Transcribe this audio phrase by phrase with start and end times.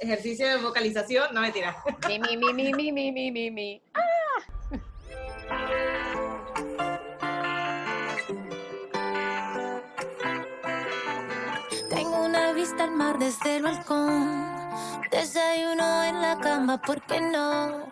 [0.00, 1.76] ejercicio de vocalización, no me tiras.
[2.08, 3.82] Mi, mi, mi, mi, mi, mi, mi, mi.
[3.94, 4.00] ¡Ah!
[11.90, 14.58] Tengo una vista al mar desde el balcón.
[15.10, 17.88] Desayuno en la cama, ¿por qué no?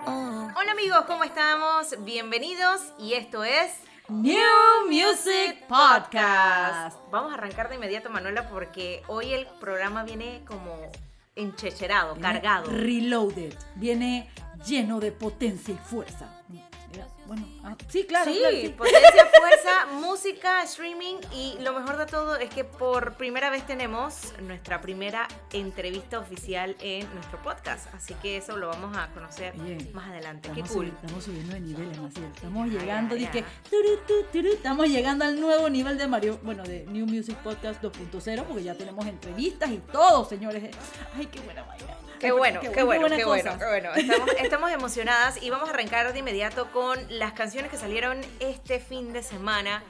[0.57, 1.95] Hola amigos, ¿cómo estamos?
[2.05, 3.73] Bienvenidos y esto es
[4.09, 6.97] New Music Podcast.
[7.11, 10.91] Vamos a arrancar de inmediato, Manuela, porque hoy el programa viene como
[11.39, 12.70] enchecherado, cargado.
[12.70, 13.55] Reloaded.
[13.77, 14.29] Viene
[14.66, 16.42] lleno de potencia y fuerza.
[16.48, 18.32] Mira, Bueno, ah, sí, claro.
[18.32, 18.68] Sí, claro, sí.
[18.70, 24.32] potencia, fuerza, música, streaming y lo mejor de todo es que por primera vez tenemos
[24.41, 29.91] nuestra primera entrevista oficial en nuestro podcast, así que eso lo vamos a conocer Oye,
[29.92, 30.48] más adelante.
[30.54, 30.87] Qué Estamos, cool.
[30.87, 32.24] subi- estamos subiendo de niveles, Maciel.
[32.34, 33.45] Estamos llegando, ya, ya.
[33.68, 37.82] turu, tu, turu, estamos llegando al nuevo nivel de Mario, bueno, de New Music Podcast
[37.84, 40.74] 2.0, porque ya tenemos entrevistas y todo, señores.
[41.15, 41.95] Ay, qué buena vaina.
[42.18, 43.59] Qué Ay, bueno, qué bueno, qué bueno, cosas.
[43.62, 43.90] qué bueno.
[43.95, 48.79] Estamos, estamos emocionadas y vamos a arrancar de inmediato con las canciones que salieron este
[48.80, 49.83] fin de semana.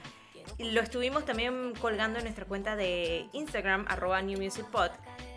[0.58, 4.90] Lo estuvimos también colgando en nuestra cuenta de Instagram, arroba New Music Pod,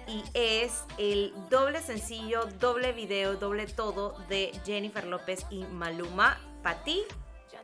[0.08, 7.02] y es el doble sencillo, doble video, doble todo de Jennifer López y Maluma, Pati,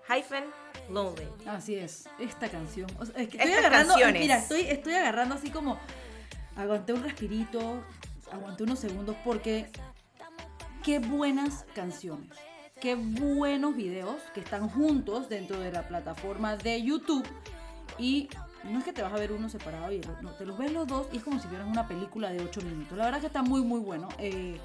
[0.09, 0.43] hyphen,
[0.89, 1.27] Lonely.
[1.47, 2.89] Así es, esta canción.
[2.99, 4.21] O sea, es que estoy Estas agarrando, canciones.
[4.21, 5.79] mira, estoy, estoy agarrando así como,
[6.57, 7.81] aguanté un respirito,
[8.31, 9.69] aguanté unos segundos porque
[10.83, 12.29] qué buenas canciones,
[12.79, 17.25] qué buenos videos que están juntos dentro de la plataforma de YouTube
[17.97, 18.29] y
[18.63, 20.57] no es que te vas a ver uno separado y el otro, no, te los
[20.57, 22.97] ves los dos y es como si vieras una película de 8 minutos.
[22.97, 24.09] La verdad que está muy muy bueno.
[24.19, 24.59] Eh,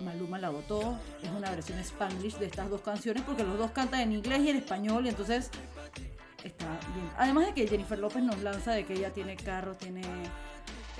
[0.00, 4.00] Maluma la votó, es una versión spanglish de estas dos canciones porque los dos cantan
[4.00, 5.50] en inglés y en español y entonces
[6.42, 7.10] está bien.
[7.18, 10.02] Además de que Jennifer López nos lanza de que ella tiene carro, tiene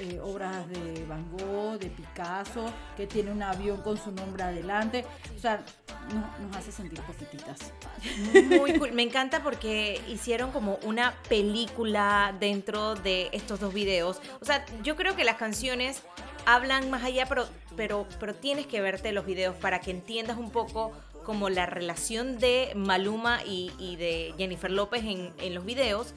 [0.01, 2.65] eh, obras de Van Gogh, de Picasso,
[2.97, 5.05] que tiene un avión con su nombre adelante,
[5.37, 5.63] o sea,
[6.13, 7.73] no- nos hace sentir poquititas.
[8.59, 8.93] Muy cool.
[8.93, 14.21] Me encanta porque hicieron como una película dentro de estos dos videos.
[14.41, 16.03] O sea, yo creo que las canciones
[16.47, 17.47] hablan más allá, pero,
[17.77, 20.93] pero, pero tienes que verte los videos para que entiendas un poco
[21.25, 26.15] como la relación de Maluma y, y de Jennifer López en, en los videos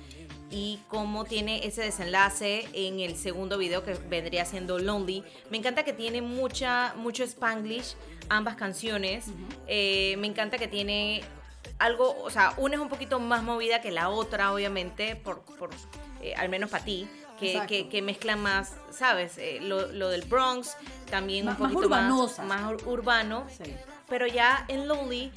[0.53, 5.23] y cómo tiene ese desenlace en el segundo video que vendría siendo Lonely.
[5.49, 7.95] Me encanta que tiene mucha, mucho spanglish,
[8.29, 9.25] ambas canciones.
[9.67, 11.23] Eh, me encanta que tiene
[11.79, 15.71] algo, o sea, una es un poquito más movida que la otra, obviamente, por, por
[16.21, 17.07] eh, al menos para ti.
[17.39, 19.37] Que, que, que mezcla más, ¿sabes?
[19.37, 20.77] Eh, lo, lo del Bronx,
[21.09, 23.73] también Más- un poquito más, más ur- urbano Sí.
[24.07, 25.31] pero ya en Lonely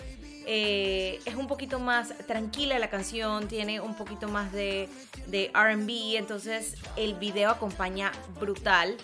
[0.46, 4.88] eh, es un poquito más tranquila la canción, tiene un poquito más de,
[5.26, 8.96] de RB, entonces el video acompaña brutal.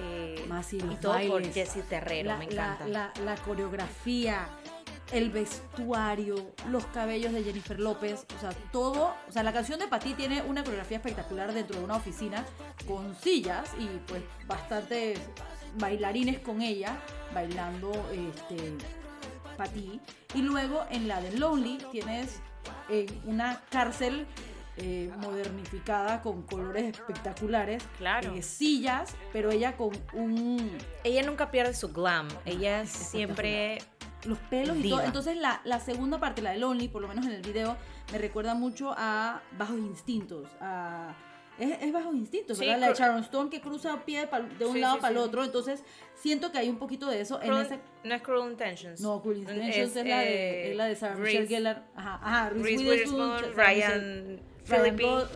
[0.00, 1.44] eh, Más y y todo por.
[1.52, 2.86] Jessie Terrero, la, me la- encanta.
[2.88, 4.48] La, la coreografía,
[5.12, 9.14] el vestuario, los cabellos de Jennifer López, o sea, todo.
[9.28, 12.44] O sea, la canción de Pati tiene una coreografía espectacular dentro de una oficina
[12.86, 15.18] con sillas y pues bastantes
[15.78, 16.96] bailarines con ella
[17.34, 18.72] bailando este
[19.58, 20.00] Pati.
[20.34, 22.40] Y luego en la de Lonely tienes
[22.88, 24.26] eh, una cárcel.
[24.80, 28.32] eh, modernificada con colores espectaculares Claro.
[28.36, 30.70] eh, sillas pero ella con un
[31.02, 33.78] Ella nunca pierde su glam, ella siempre...
[34.24, 35.02] los pelos y todo.
[35.02, 37.76] Entonces la, la segunda parte, la de Lonely, por lo menos en el video,
[38.12, 40.46] me recuerda mucho a Bajos Instintos.
[40.60, 41.12] A,
[41.58, 41.92] es, es
[42.54, 42.80] Sí, ¿verdad?
[42.80, 44.26] La de Sharon Stone que cruza a pie
[44.58, 45.44] de un Sí, lado sí, para el otro.
[45.44, 45.82] Entonces
[46.14, 47.78] siento que hay un poquito de eso en ese...
[48.04, 49.00] no es Cruel Intentions.
[49.00, 51.84] No, Intentions es, la, de, eh, es la de Sarah Reese- Michelle Gellar.
[51.96, 52.50] Ajá, ajá.
[52.50, 54.40] Reese Reese Witherspoon, Witherspoon, Sarah Ryan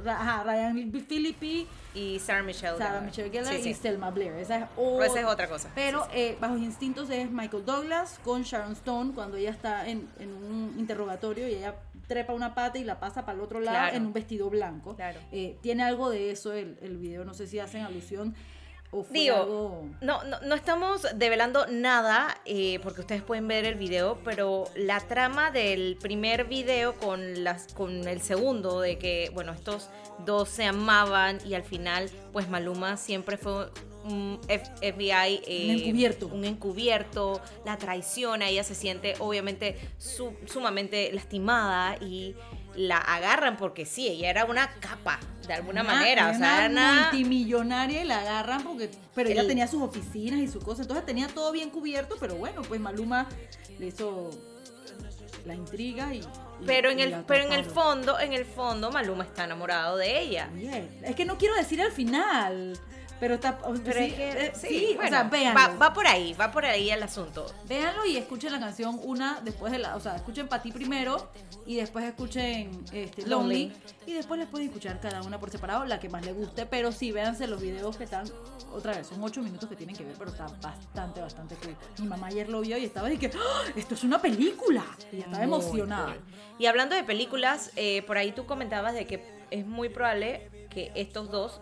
[0.04, 3.02] Ra- ajá, Ryan Phillippe, y Sarah Michelle Sarah Gellar.
[3.04, 3.74] Michelle Gellar Sí, y.
[3.74, 4.32] Selma Blair.
[4.34, 5.70] Esa es, Pero esa es otra- cosa.
[5.74, 6.10] pero sí.
[6.14, 10.74] eh, Bajos Instintos es Michael Douglas con Sharon Stone cuando ella está en, en un
[10.78, 11.74] interrogatorio y ella
[12.12, 13.96] trepa una pata y la pasa para el otro lado Claro.
[13.96, 14.94] en un vestido blanco.
[14.96, 15.18] Claro.
[15.32, 18.34] Eh, tiene algo de eso el, el video, no sé si hacen alusión
[18.94, 19.88] o fue Digo, algo...
[20.02, 25.00] No, no, no estamos develando nada eh, porque ustedes pueden ver el video, pero la
[25.00, 29.88] trama del primer video con, las, con el segundo, de que, bueno, estos
[30.26, 33.70] dos se amaban y al final, pues Maluma siempre fue
[34.04, 35.42] un FBI.
[35.46, 36.26] eh, Un encubierto.
[36.28, 42.34] Un encubierto, la traiciona, ella se siente obviamente su- sumamente lastimada y
[42.74, 46.30] la agarran porque sí, ella era una capa, de alguna Una- manera.
[46.30, 49.82] O sea, una era una- multimillonaria y la agarran porque pero ella El- tenía sus
[49.82, 53.28] oficinas y sus cosas entonces tenía todo bien cubierto pero bueno pues Maluma
[53.78, 54.30] le hizo
[55.44, 56.22] la intriga y,
[56.64, 60.48] Pero en el, pero en el fondo, en el fondo, Maluma está enamorado de ella.
[61.02, 62.78] Es que no quiero decir al final
[63.22, 63.60] Pero está.
[63.62, 65.60] o- Pero sí, es que, eh, sí, sí, bueno, o sea, véanlo.
[65.60, 67.46] va, va por ahí, va por ahí el asunto.
[67.68, 69.94] Véanlo y escuchen la canción una después de la.
[69.94, 71.30] O sea, escuchen para ti primero
[71.64, 73.68] y después escuchen este, Lonely.
[73.68, 73.72] Lonely.
[74.06, 76.66] Y después les pueden escuchar cada una por separado, la que más les guste.
[76.66, 78.24] Pero sí, véanse los videos que están.
[78.74, 81.76] Otra vez, son ocho minutos que tienen que ver, pero está bastante, bastante cool.
[82.00, 83.28] Mi mamá ayer lo vio y estaba de que.
[83.28, 83.70] ¡Ah!
[83.76, 84.84] ¡Esto es una película!
[85.12, 86.06] Y estaba Muy emocionada.
[86.06, 86.20] cool.
[86.58, 90.90] Y hablando de películas, eh, por ahí tú comentabas de que es muy probable que
[90.96, 91.60] estos dos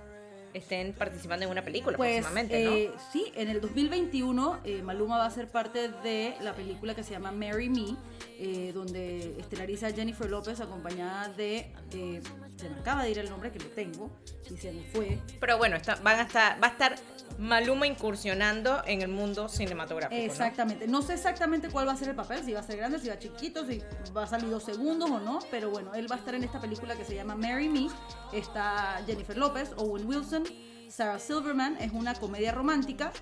[0.54, 2.72] estén participando en una película Pues próximamente, ¿no?
[2.72, 7.02] eh, sí, en el 2021 eh, Maluma va a ser parte de la película que
[7.04, 7.96] se llama Marry Me,
[8.38, 12.20] eh, donde estelariza a Jennifer López acompañada de, eh,
[12.56, 14.10] se me acaba de ir el nombre que lo tengo
[14.50, 15.18] y se me fue.
[15.38, 16.94] Pero bueno, está- van a estar, va a estar
[17.38, 20.20] Maluma incursionando en el mundo cinematográfico.
[20.20, 21.02] Exactamente, ¿no?
[21.02, 23.14] sé exactamente cuál va a ser el papel, si va a ser grande, si va
[23.14, 23.80] a chiquito, si
[24.16, 26.60] va a salir dos segundos o no, pero bueno, él va a estar en esta
[26.60, 27.88] película que se llama Marry Me,
[28.32, 30.44] está Jennifer López, Owen Wilson,
[30.88, 33.12] Sarah Silverman, es una comedia romántica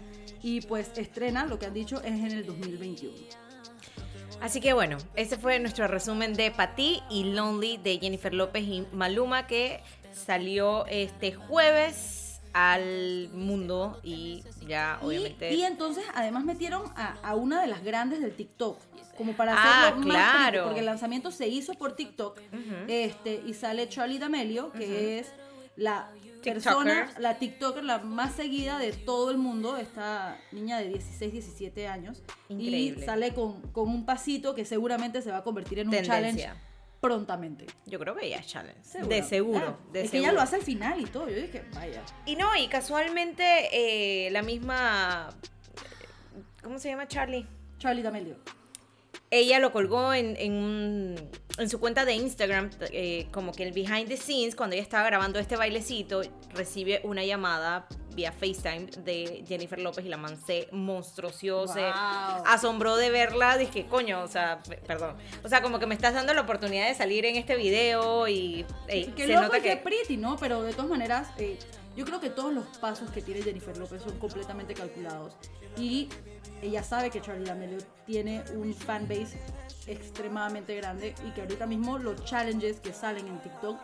[0.43, 3.15] y pues estrena, lo que han dicho, es en el 2021.
[4.41, 8.87] Así que bueno, ese fue nuestro resumen de Patí y Lonely de Jennifer López y
[8.93, 9.81] Maluma que
[10.13, 12.18] salió este jueves
[12.53, 15.53] al mundo y ya obviamente...
[15.55, 18.79] Y, entonces además metieron a, a una de las grandes del TikTok.
[19.17, 20.65] Como para Ah, hacerlo más claro.
[20.65, 22.39] porque el lanzamiento se hizo por TikTok.
[22.87, 25.33] este, y sale Charlie D'Amelio, que es
[25.77, 26.11] la
[26.43, 27.23] persona, TikToker.
[27.23, 29.77] la TikToker, la más seguida de todo el mundo.
[29.77, 32.23] Esta niña de 16, 17 años.
[32.49, 33.03] Increíble.
[33.03, 36.15] Y sale con, con un pasito que seguramente se va a convertir en un Tendencia.
[36.15, 36.49] challenge
[37.01, 37.67] prontamente.
[37.87, 38.83] Yo creo que ya es challenge.
[38.83, 39.09] Seguro.
[39.09, 39.79] De seguro.
[39.79, 41.29] Ah, de es que ella lo hace al final y todo.
[41.29, 42.03] Yo dije, vaya.
[42.27, 45.29] Y no, y casualmente eh, la misma...
[46.63, 47.47] ¿Cómo se llama Charlie?
[47.79, 48.37] Charlie D'Amelio.
[49.31, 54.09] Ella lo colgó en, en, en su cuenta de Instagram, eh, como que el behind
[54.09, 56.23] the scenes, cuando ella estaba grabando este bailecito,
[56.55, 57.87] recibe una llamada
[58.19, 62.43] vía FaceTime de Jennifer López y la man se monstruosió, se Wow.
[62.47, 66.15] asombró de verla, dije, coño, o sea, pe- perdón, o sea, como que me estás
[66.15, 69.77] dando la oportunidad de salir en este video y que se loco nota y que...
[69.77, 70.37] pretty, ¿no?
[70.37, 71.59] Pero de todas maneras, eh,
[71.97, 75.35] yo creo que todos los pasos que tiene Jennifer López son completamente calculados.
[75.77, 76.09] Y
[76.61, 79.39] ella sabe que Charlie D'Amelio tiene un fanbase
[79.87, 83.79] extremadamente grande y que ahorita mismo los challenges que salen en TikTok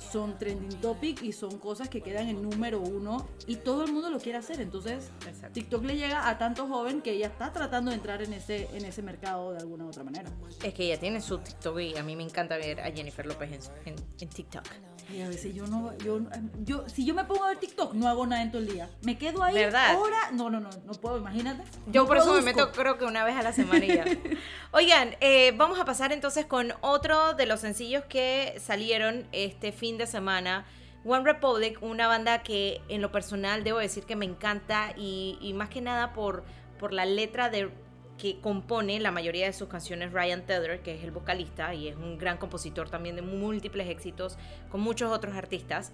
[0.00, 4.10] son trending topic y son cosas que quedan en número uno y todo el mundo
[4.10, 4.60] lo quiere hacer.
[4.60, 5.52] Entonces, Exacto.
[5.52, 8.84] TikTok le llega a tanto joven que ella está tratando de entrar en ese, en
[8.84, 10.30] ese mercado de alguna u otra manera.
[10.62, 13.50] Es que ella tiene su TikTok y a mí me encanta ver a Jennifer López
[13.84, 14.64] en, en- en TikTok.
[15.12, 16.20] Y a veces yo no, yo,
[16.64, 18.88] yo, si yo me pongo a ver TikTok, no hago nada en todo el día.
[19.02, 19.98] Me quedo ahí ¿Verdad?
[20.00, 20.30] hora.
[20.32, 21.64] No, no, no, no puedo, imagínate.
[21.88, 22.60] Yo No por eso me produzco.
[22.60, 24.04] meto creo que una vez a la semana y ya.
[24.72, 29.89] Oigan, eh, vamos a pasar entonces con otro de los sencillos que salieron este fin
[29.98, 30.64] de semana.
[31.04, 35.54] One Republic, una banda que en lo personal debo decir que me encanta y, y
[35.54, 36.44] más que nada por,
[36.78, 37.70] por la letra de
[38.20, 41.96] que compone la mayoría de sus canciones Ryan Tedder, que es el vocalista y es
[41.96, 44.36] un gran compositor también de múltiples éxitos
[44.70, 45.92] con muchos otros artistas.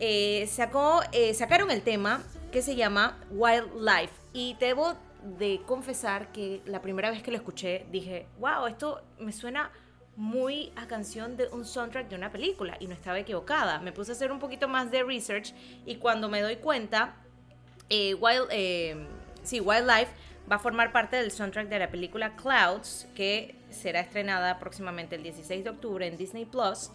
[0.00, 4.94] Eh, sacó, eh, sacaron el tema que se llama Wildlife y debo
[5.38, 9.70] de confesar que la primera vez que lo escuché dije, wow, esto me suena
[10.16, 13.80] muy a canción de un soundtrack de una película y no estaba equivocada.
[13.80, 17.16] Me puse a hacer un poquito más de research y cuando me doy cuenta,
[17.88, 19.06] eh, Wild, eh,
[19.42, 20.10] sí, Wildlife
[20.50, 25.22] va a formar parte del soundtrack de la película Clouds, que será estrenada próximamente el
[25.22, 26.90] 16 de octubre en Disney Plus.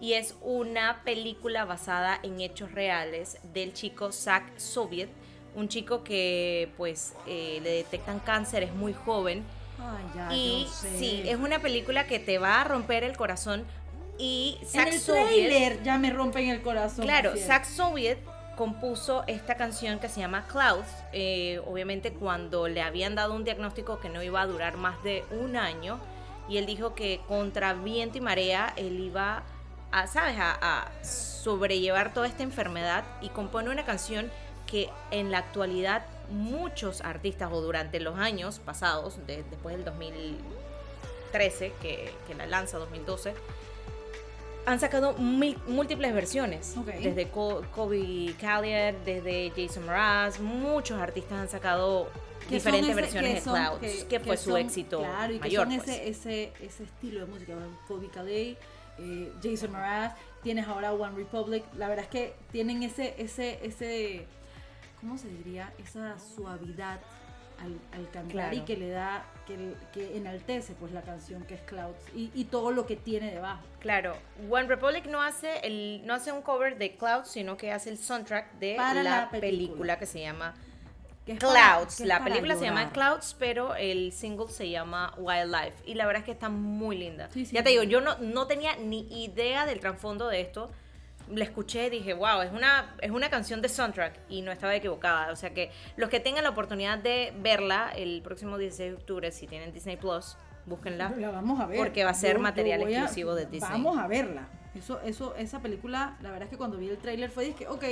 [0.00, 5.08] Y es una película basada en hechos reales del chico Zach Soviet,
[5.54, 9.44] un chico que pues eh, le detectan cáncer, es muy joven.
[9.82, 13.64] Ay, ya, y sí, es una película que te va a romper el corazón.
[14.18, 17.04] Y En Zach el Soviet, trailer ya me rompen el corazón.
[17.04, 17.32] Claro.
[17.36, 18.18] Zach Soviet
[18.56, 23.98] compuso esta canción que se llama Clouds, eh, obviamente cuando le habían dado un diagnóstico
[23.98, 25.98] que no iba a durar más de un año,
[26.48, 29.42] y él dijo que contra viento y marea él iba
[29.90, 34.30] a, ¿sabes?, a, a sobrellevar toda esta enfermedad y compone una canción
[34.66, 41.72] que en la actualidad muchos artistas o durante los años pasados, de- después del 2013,
[41.80, 43.34] que, que la lanza 2012,
[44.66, 46.76] han sacado mil- múltiples versiones.
[46.76, 46.86] Ok.
[46.86, 52.08] Desde Kobe Calliot, desde Jason Mraz, muchos artistas han sacado
[52.48, 54.98] Que diferentes ese- versiones que de son- Clouds, que- que, fue que su son- éxito
[55.00, 55.66] claro, y que mayor.
[55.66, 55.88] son pues.
[55.88, 57.54] ese, ese, ese estilo de música.
[57.88, 58.56] Kobe Calais,
[58.98, 61.64] eh, Jason Mraz, tienes ahora One Republic.
[61.76, 64.26] La verdad es que tienen ese, ese, ese,
[65.02, 65.70] ¿cómo se diría?
[65.78, 66.98] Esa suavidad
[67.60, 71.60] al, al cantar y que le da, que, que enaltece pues la canción que es
[71.60, 73.62] Clouds y, y todo lo que tiene debajo.
[73.78, 74.16] Claro,
[74.50, 77.98] One Republic no hace el no hace un cover de Clouds, sino que hace el
[77.98, 79.40] soundtrack de Para la, la película.
[79.50, 79.98] película.
[79.98, 80.54] que se llama
[81.24, 82.00] para- Clouds.
[82.00, 82.90] la película se llama.
[82.90, 85.74] Clouds, pero el single se llama Wildlife.
[85.86, 87.28] Y la verdad es que está muy linda.
[87.32, 87.54] Sí, sí.
[87.54, 90.72] Ya te digo, yo no, no tenía ni idea del trasfondo de esto.
[91.32, 94.74] La escuché y dije, wow, es una, es una canción de soundtrack y no estaba
[94.74, 95.32] equivocada.
[95.32, 99.32] O sea que los que tengan la oportunidad de verla el próximo 16 de octubre,
[99.32, 100.36] si tienen Disney Plus,
[100.66, 101.10] búsquenla.
[101.16, 101.78] La vamos a ver.
[101.78, 103.70] Porque va a ser material voy a- exclusivo de Disney.
[103.72, 104.46] Vamos a verla.
[104.74, 107.84] Eso, eso, esa película, la verdad es que cuando vi el tráiler fue dije, ok,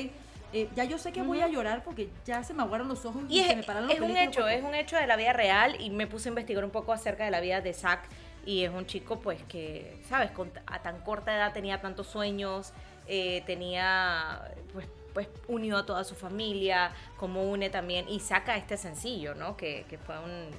[0.52, 3.22] eh, ya yo sé que voy a llorar porque ya se me aguaron los ojos
[3.28, 5.06] y, Y se es, me pararon los es un hecho, los es un hecho de
[5.06, 7.72] la vida real y me puse a investigar un poco acerca de la vida de
[7.72, 8.00] Zack
[8.46, 10.30] y es un chico pues que, ¿sabes?
[10.30, 12.72] Con, a tan corta edad tenía tantos sueños,
[13.12, 14.40] eh, tenía
[14.72, 19.56] pues pues unió a toda su familia, como une también y saca este sencillo, ¿no?
[19.56, 20.50] Que, que fue un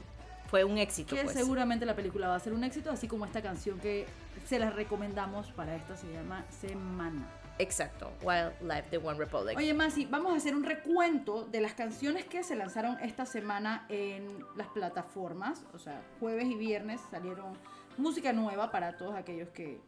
[0.47, 1.37] fue un éxito que pues.
[1.37, 4.05] seguramente la película va a ser un éxito, así como esta canción que
[4.45, 7.25] se la recomendamos para esta, se llama Semana.
[7.57, 9.57] Exacto, Wildlife de One Republic.
[9.57, 13.85] Oye, Masi, vamos a hacer un recuento de las canciones que se lanzaron esta semana
[13.87, 14.27] en
[14.57, 15.63] las plataformas.
[15.73, 17.53] O sea, jueves y viernes salieron
[17.97, 19.79] música nueva para todos aquellos que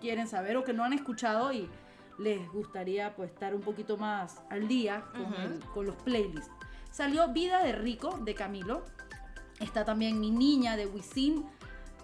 [0.00, 1.68] quieren saber o que no han escuchado y
[2.18, 5.34] les gustaría pues estar un poquito más al día con, Ujú.
[5.42, 6.50] el- con los playlists.
[6.90, 8.84] Salió Vida de Rico de Camilo.
[9.60, 11.44] Está también Mi Niña de Wisin,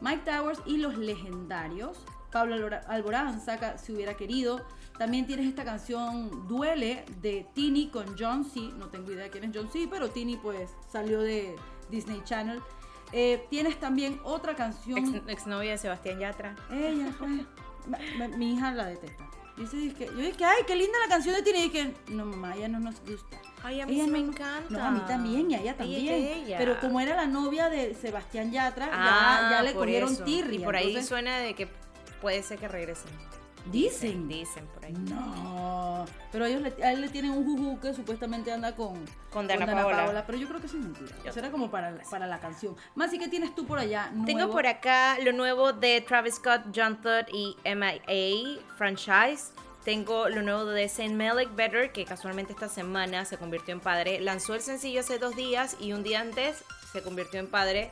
[0.00, 1.98] Mike Towers y Los Legendarios.
[2.32, 2.56] Pablo
[2.88, 4.64] Alborán saca Si Hubiera Querido.
[4.98, 8.60] También tienes esta canción Duele de Tini con John C.
[8.76, 11.54] No tengo idea quién es John C, pero Tini pues salió de
[11.90, 12.60] Disney Channel.
[13.12, 14.98] Eh, tienes también otra canción.
[15.16, 16.56] Ex, exnovia de Sebastián Yatra.
[16.70, 17.30] Ella, pues.
[18.36, 19.24] mi hija la detesta.
[19.58, 21.58] Dice, dizque- yo dije, ay, qué linda la canción de Tini.
[21.58, 23.38] Y dije, no, mamá, ella no nos gusta.
[23.64, 24.70] Ay, a mí Ella sí me encanta.
[24.70, 26.14] No, a mí también, y a ella también.
[26.14, 26.58] ella.
[26.58, 30.22] Pero como era la novia de Sebastián Yatra, Ah, ya, ya le cogieron eso.
[30.24, 30.60] tirria.
[30.60, 31.68] Y por ahí suena de que
[32.20, 33.10] puede ser que regresen.
[33.70, 34.28] Dicen.
[34.28, 34.92] Dicen por ahí.
[34.92, 39.46] No, pero ellos le, a él le tienen un juju que supuestamente anda con, Con
[39.46, 40.24] Dana Paola.
[40.26, 41.10] pero yo creo que eso es mentira.
[41.24, 42.76] Yo Eso era como para, para la canción.
[42.94, 44.12] Más, ¿y qué tienes tú por allá?
[44.26, 49.52] Tengo por acá lo nuevo de Travis Scott, John Thud y MIA franchise.
[49.84, 54.20] Tengo lo nuevo de Saint Malik Better, que casualmente esta semana se convirtió en padre.
[54.20, 57.90] Lanzó el sencillo hace dos días y un día antes se convirtió en padre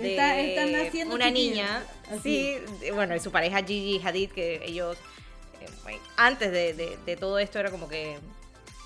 [0.00, 1.32] de Está- están una chiquillos.
[1.32, 1.82] niña.
[2.10, 2.56] Así.
[2.80, 4.98] Sí, bueno, y su pareja Gigi Hadid, que ellos,
[5.82, 8.18] bueno, antes de, de- de todo esto era como que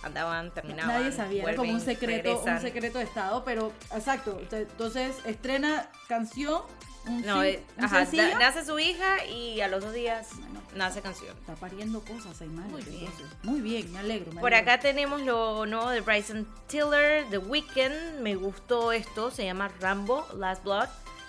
[0.02, 0.99] andaban, terminaban.
[1.00, 2.62] Nadie sabía, era como un vuelven, secreto, un regresan.
[2.62, 4.41] secreto de estado, pero exacto.
[4.41, 6.62] ent- Entonces estrena canción,
[7.07, 10.29] un, No, sin- eh, un ajá, da- nace su hija y a los dos días
[10.38, 10.61] Bueno.
[10.75, 11.37] nace canción.
[11.38, 12.67] Está pariendo cosas, Aymar.
[12.67, 13.05] Muy bien.
[13.07, 13.26] entonces.
[13.45, 14.33] Muy bien, me alegro.
[14.33, 14.73] me Por alegro.
[14.73, 18.21] acá tenemos lo nuevo de Bryson Tiller, The Weeknd.
[18.21, 20.88] Me gustó esto, se llama Rambo, Last Blood.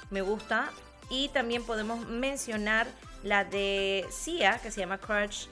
[0.10, 0.72] Me gusta.
[1.10, 2.88] Y también podemos mencionar
[3.24, 5.48] la de Sia, que se llama Courage,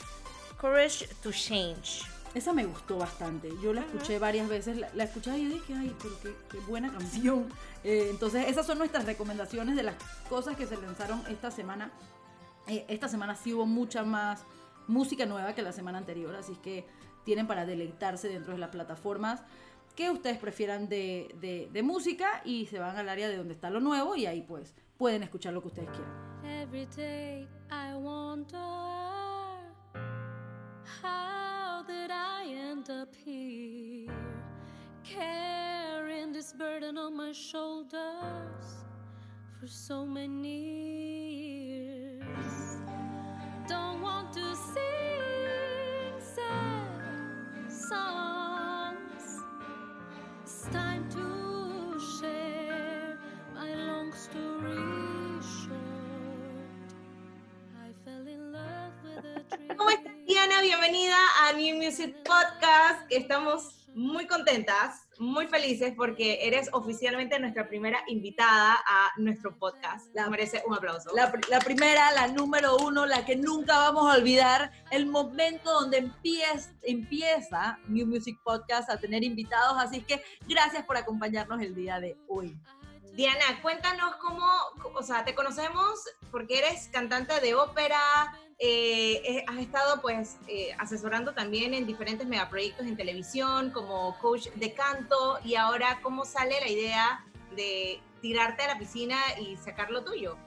[0.60, 2.04] Courage to Change.
[2.34, 3.50] Esa me gustó bastante.
[3.62, 4.78] Yo la escuché varias veces.
[4.78, 7.50] La, la escuchaba y yo dije, ay, pero qué, qué buena canción.
[7.84, 9.96] Eh, entonces, esas son nuestras recomendaciones de las
[10.30, 11.92] cosas que se lanzaron esta semana.
[12.68, 14.44] Eh, esta semana sí hubo mucha más
[14.88, 16.86] música nueva que la semana anterior, así que
[17.26, 19.42] tienen para deleitarse dentro de las plataformas
[19.96, 23.70] que ustedes prefieran de, de- de música y se van al área de donde está
[23.70, 26.14] lo nuevo y ahí pues pueden escuchar lo que ustedes quieran.
[26.46, 28.60] Every day I wonder
[31.02, 34.14] how did I end up here,
[35.04, 38.86] carrying this burden on my shoulders
[39.60, 40.60] for so many
[42.20, 42.78] years.
[43.68, 48.41] Don't want to sing sad songs.
[59.82, 60.62] ¿Cómo estás, Diana?
[60.62, 63.02] Bienvenida a New Music Podcast.
[63.10, 70.14] Estamos muy contentas, muy felices porque eres oficialmente nuestra primera invitada a nuestro podcast.
[70.14, 71.10] La merece un aplauso.
[71.16, 76.72] La primera, la número uno, la que nunca vamos a olvidar, el momento donde empieza,
[76.84, 79.78] empieza New Music Podcast a tener invitados.
[79.80, 82.56] Así que gracias por acompañarnos el día de hoy.
[83.14, 84.46] Diana, cuéntanos cómo,
[84.96, 86.00] o sea, te conocemos
[86.32, 88.00] porque eres cantante de ópera,
[88.58, 94.48] eh, eh, has estado pues eh, asesorando también en diferentes megaproyectos en televisión como coach
[94.56, 97.26] de canto y ahora cómo sale la idea
[97.56, 100.38] de tirarte a la piscina y sacar lo tuyo.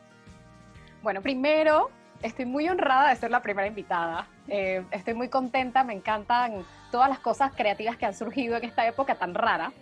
[1.03, 1.91] Bueno, primero,
[2.23, 4.27] estoy muy honrada de ser la primera invitada.
[4.47, 9.17] Estoy muy contenta, me encantan todas las cosas creativas que han surgido en esta época
[9.17, 9.73] tan rara.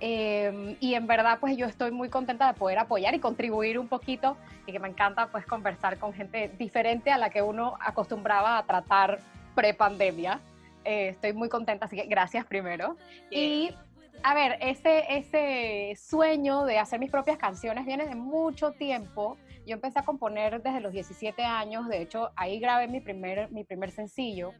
[0.00, 3.88] Eh, y en verdad, pues yo estoy muy contenta de poder apoyar y contribuir un
[3.88, 4.36] poquito
[4.66, 8.66] y que me encanta pues conversar con gente diferente a la que uno acostumbraba a
[8.66, 9.20] tratar
[9.54, 10.40] pre-pandemia.
[10.84, 12.96] Eh, estoy muy contenta, así que gracias primero.
[13.30, 13.74] Y
[14.22, 19.36] a ver, ese, ese sueño de hacer mis propias canciones viene de mucho tiempo.
[19.66, 23.64] Yo empecé a componer desde los 17 años, de hecho ahí grabé mi primer, mi
[23.64, 24.52] primer sencillo,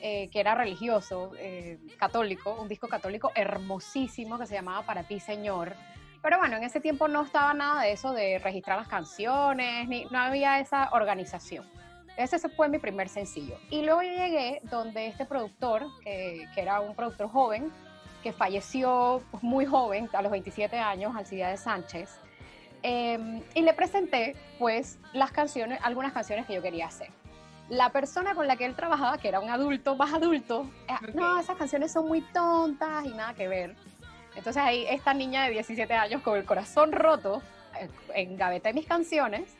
[0.00, 5.20] eh, que era religioso, eh, católico, un disco católico hermosísimo que se llamaba Para ti
[5.20, 5.74] Señor.
[6.22, 10.04] Pero bueno, en ese tiempo no estaba nada de eso de registrar las canciones, ni,
[10.06, 11.64] no había esa organización.
[12.16, 13.56] Ese fue mi primer sencillo.
[13.70, 17.72] Y luego yo llegué donde este productor, que, que era un productor joven,
[18.22, 22.18] que falleció pues, muy joven, a los 27 años, Alcibiades Sánchez,
[22.82, 27.08] eh, y le presenté pues las canciones, algunas canciones que yo quería hacer.
[27.70, 31.38] La persona con la que él trabajaba, que era un adulto, más adulto, eh, no,
[31.38, 33.74] esas canciones son muy tontas y nada que ver.
[34.34, 37.42] Entonces ahí esta niña de 17 años con el corazón roto,
[37.80, 39.56] eh, engaveté mis canciones,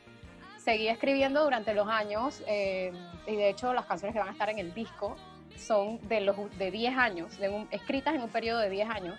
[0.58, 2.92] seguí escribiendo durante los años eh,
[3.26, 5.16] y de hecho las canciones que van a estar en el disco
[5.56, 9.18] son de, los, de 10 años, de un- escritas en un periodo de 10 años.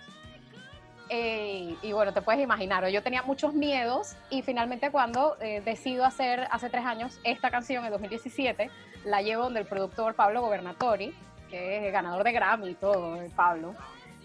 [1.14, 6.06] Eh, y bueno, te puedes imaginar, yo tenía muchos miedos y finalmente cuando eh, decido
[6.06, 8.70] hacer hace tres años esta canción en 2017,
[9.04, 11.14] la llevo donde el productor Pablo Gobernatori,
[11.50, 13.74] que es ganador de Grammy y todo, eh, Pablo,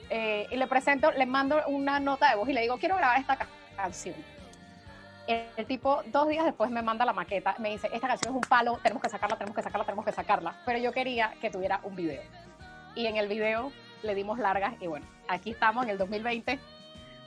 [0.10, 3.20] eh, y le presento, le mando una nota de voz y le digo, quiero grabar
[3.20, 4.16] esta ca- canción.
[5.28, 8.36] El, el tipo, dos días después me manda la maqueta, me dice, esta canción es
[8.42, 11.50] un palo, tenemos que sacarla, tenemos que sacarla, tenemos que sacarla, pero yo quería que
[11.50, 12.22] tuviera un video.
[12.96, 16.58] Y en el video le dimos largas y bueno, aquí estamos en el 2020,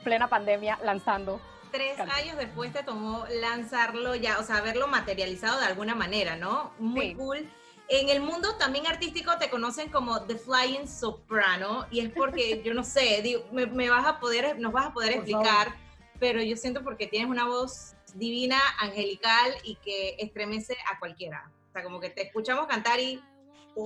[0.03, 1.39] plena pandemia, lanzando.
[1.71, 6.73] Tres años después te tomó lanzarlo ya, o sea, haberlo materializado de alguna manera, ¿no?
[6.79, 7.15] Muy Sí.
[7.15, 7.49] cool.
[7.87, 12.73] En el mundo también artístico te conocen como The Flying Soprano y es porque, yo
[12.73, 15.75] no sé, digo, me, me vas a poder, nos vas a poder Por explicar,
[16.19, 21.49] pero yo siento porque tienes una voz divina, angelical y que estremece a cualquiera.
[21.69, 23.23] O sea, como que te escuchamos cantar y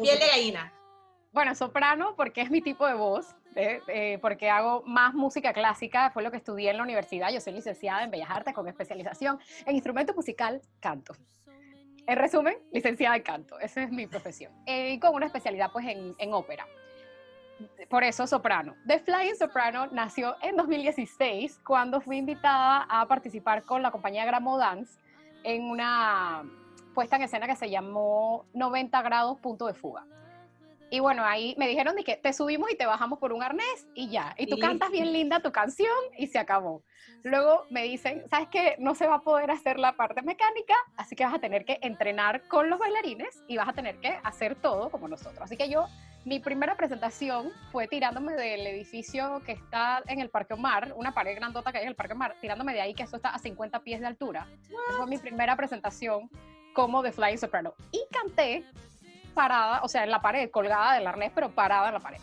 [0.01, 0.73] piel de gallina.
[1.31, 3.81] Bueno, soprano porque es mi tipo de voz, ¿eh?
[3.87, 7.53] Eh, porque hago más música clásica, fue lo que estudié en la universidad, yo soy
[7.53, 11.13] licenciada en Bellas Artes con especialización en instrumento musical, canto.
[12.07, 14.53] En resumen, licenciada en canto, esa es mi profesión.
[14.65, 16.67] Eh, y con una especialidad pues en, en ópera.
[17.89, 18.75] Por eso soprano.
[18.85, 24.57] The Flying Soprano nació en 2016 cuando fui invitada a participar con la compañía Gramo
[24.57, 24.99] Dance
[25.43, 26.43] en una
[26.93, 30.05] puesta en escena que se llamó 90 grados punto de fuga.
[30.95, 33.85] Y bueno, ahí me dijeron de que te subimos y te bajamos por un arnés
[33.95, 34.33] y ya.
[34.37, 36.85] Y tú cantas bien linda tu canción y se acabó.
[37.21, 38.77] Luego me dicen, ¿sabes qué?
[38.79, 41.79] No se va a poder hacer la parte mecánica, así que vas a tener que
[41.81, 45.41] entrenar con los bailarines y vas a tener que hacer todo como nosotros.
[45.41, 45.85] Así que yo,
[46.23, 51.35] mi primera presentación fue tirándome del edificio que está en el Parque Omar, una pared
[51.35, 53.81] grandota que hay en el Parque Omar, tirándome de ahí, que eso está a 50
[53.81, 54.47] pies de altura.
[54.61, 56.29] Esa fue mi primera presentación
[56.73, 57.73] como The Flying Soprano.
[57.91, 58.63] Y canté
[59.35, 62.19] parada, o sea, en la pared, colgada del arnés, pero parada en la pared.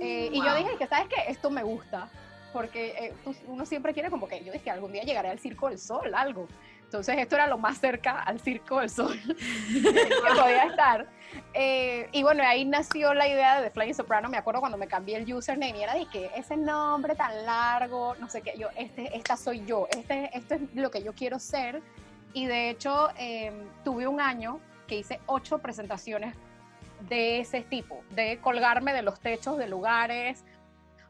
[0.00, 0.56] Eh, y yo Wow.
[0.58, 1.30] dije que, ¿sabes qué?
[1.30, 2.08] Esto me gusta,
[2.52, 5.68] porque eh, tú- uno siempre quiere como que, yo dije, algún día llegaré al Circo
[5.68, 6.46] del Sol, algo.
[6.84, 9.18] Entonces esto era lo más cerca al Circo del Sol
[9.72, 11.06] que podía estar.
[11.52, 14.86] Eh, y bueno, ahí nació la idea de The Flying Soprano, me acuerdo cuando me
[14.86, 18.68] cambié el username y era de que ese nombre tan largo, no sé qué, yo,
[18.76, 21.82] este, esta soy yo, este, esto es lo que yo quiero ser.
[22.32, 23.52] Y de hecho, eh,
[23.84, 24.60] tuve un año
[24.96, 26.34] hice ocho presentaciones
[27.08, 30.44] de ese tipo, de colgarme de los techos de lugares,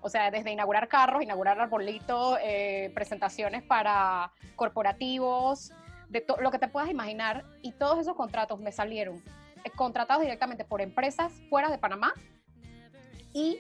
[0.01, 5.73] o sea, desde inaugurar carros, inaugurar arbolitos, eh, presentaciones para corporativos,
[6.09, 7.45] de lo que te puedas imaginar.
[7.63, 9.23] Y todos esos contratos me salieron
[9.65, 12.13] eh, contratados directamente por empresas fuera de Panamá
[13.33, 13.59] y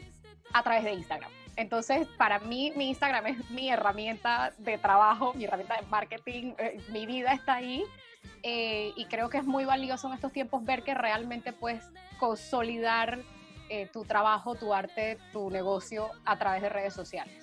[0.53, 1.31] a través de Instagram.
[1.57, 6.81] Entonces, para mí, mi Instagram es mi herramienta de trabajo, mi herramienta de marketing, eh,
[6.91, 7.85] mi vida está ahí.
[8.43, 11.85] Eh, y creo que es muy valioso en estos tiempos ver que realmente puedes
[12.19, 13.21] consolidar
[13.71, 17.35] eh, tu trabajo, tu arte, tu negocio a través de redes sociales.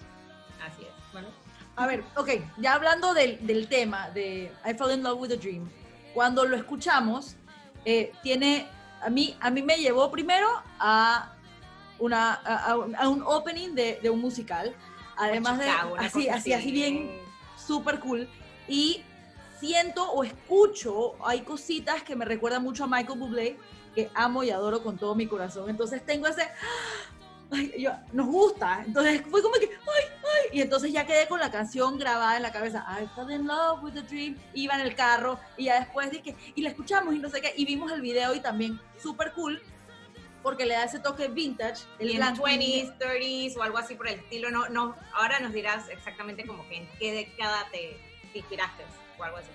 [0.63, 1.11] Así es.
[1.13, 1.27] Bueno,
[1.75, 5.35] a ver, ok, ya hablando del, del tema de I Fall in Love with a
[5.37, 5.69] Dream,
[6.13, 7.35] cuando lo escuchamos,
[7.85, 8.67] eh, tiene,
[9.01, 10.47] a mí, a mí me llevó primero
[10.79, 11.33] a,
[11.99, 14.75] una, a, a un- opening de, de un musical,
[15.17, 17.09] además de, así, así, así bien
[17.57, 18.29] súper cool,
[18.67, 19.03] y
[19.61, 23.57] siento o escucho, hay cositas que me recuerdan mucho a Michael Bublé,
[23.93, 26.47] que amo y adoro con todo mi corazón, entonces tengo ese...
[27.51, 31.39] ay, yo- nos gusta, entonces fue como que, ay, ay, y entonces ya quedé con
[31.39, 34.81] la canción grabada en la cabeza, I fell in love with a dream, iba en
[34.81, 37.91] el carro, y ya después dije, y la escuchamos y no sé qué, y vimos
[37.91, 39.61] el video y también súper cool,
[40.41, 43.93] porque le da ese toque vintage, el en blanco y 20s, 30s o algo así
[43.93, 44.49] por el estilo.
[44.49, 47.99] No, no, ahora nos dirás exactamente como que en qué década te
[48.33, 48.83] inspiraste
[49.21, 49.49] o algo así.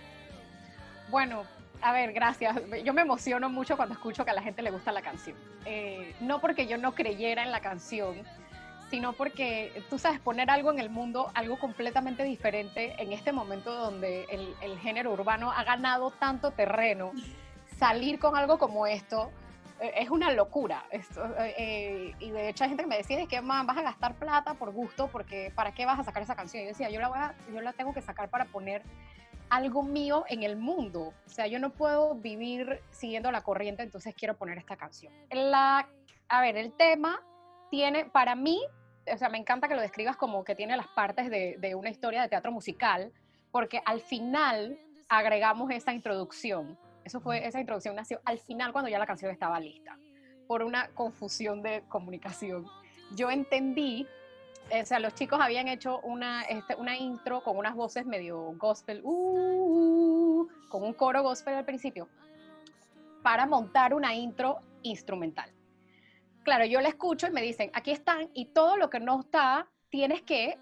[1.08, 1.44] Bueno,
[1.82, 2.56] a ver, gracias.
[2.84, 5.36] Yo me emociono mucho cuando escucho que a la gente le gusta la canción.
[5.64, 8.16] Eh, no porque yo no creyera en la canción,
[8.90, 13.74] sino porque tú sabes poner algo en el mundo, algo completamente diferente en este momento
[13.74, 17.12] donde el, el género urbano ha ganado tanto terreno,
[17.78, 19.30] salir con algo como esto
[19.80, 20.84] eh, es una locura.
[20.90, 23.76] Esto, eh, eh, y de hecho hay gente que me decía, es que "Man, vas
[23.76, 26.62] a gastar plata por gusto, porque ¿para qué vas a sacar esa canción?
[26.62, 28.82] Y yo decía, yo la, voy a- yo la tengo que sacar para poner
[29.50, 31.12] algo mío en el mundo.
[31.26, 35.12] O sea, yo no puedo vivir siguiendo la corriente, entonces quiero poner esta canción.
[35.30, 35.88] La,
[36.28, 37.20] a ver, el tema
[37.70, 38.60] tiene, para mí,
[39.12, 42.22] o sea, me encanta que lo describas como que tiene las partes de, una historia
[42.22, 43.12] de teatro musical,
[43.50, 44.78] porque al final
[45.08, 46.78] agregamos esa introducción.
[47.04, 49.96] Eso fue, esa introducción nació al final cuando ya la canción estaba lista,
[50.48, 52.66] por una confusión de comunicación.
[53.14, 54.06] Yo entendí
[54.70, 59.00] o sea, los chicos habían hecho una, este, una intro con unas voces medio gospel,
[59.04, 62.08] uh, uh, con un coro gospel al principio,
[63.22, 65.52] para montar una intro instrumental.
[66.42, 69.68] Claro, yo la escucho y me dicen, aquí están, y todo lo que no está,
[69.88, 70.58] tienes que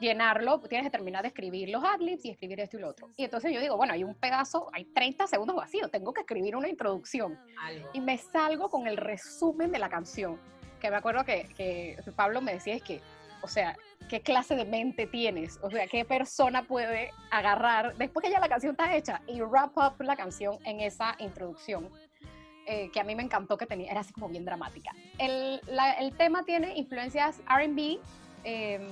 [0.00, 3.10] llenarlo, tienes que terminar de escribir los adlibs y escribir esto y lo otro.
[3.16, 6.56] Y entonces yo digo, bueno, hay un pedazo, hay 30 segundos vacíos, tengo que escribir
[6.56, 7.88] una introducción Algo.
[7.92, 10.38] y me salgo con el resumen de la canción.
[10.80, 13.00] Que me acuerdo que, que Pablo me decía es que,
[13.42, 13.76] o sea,
[14.08, 15.58] ¿qué clase de mente tienes?
[15.62, 19.76] O sea, ¿qué persona puede agarrar después que ya la canción está hecha y wrap
[19.76, 21.88] up la canción en esa introducción?
[22.66, 24.92] eh, que a mí me encantó que tenía, era así como bien dramática.
[25.18, 25.60] El,
[26.16, 27.98] tema tiene influencias RB,
[28.44, 28.82] em,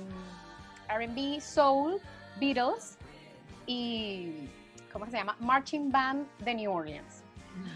[0.89, 1.99] RB, soul,
[2.39, 2.97] Beatles
[3.65, 4.49] y,
[4.91, 5.35] ¿cómo se llama?
[5.39, 7.23] Marching Band de New Orleans.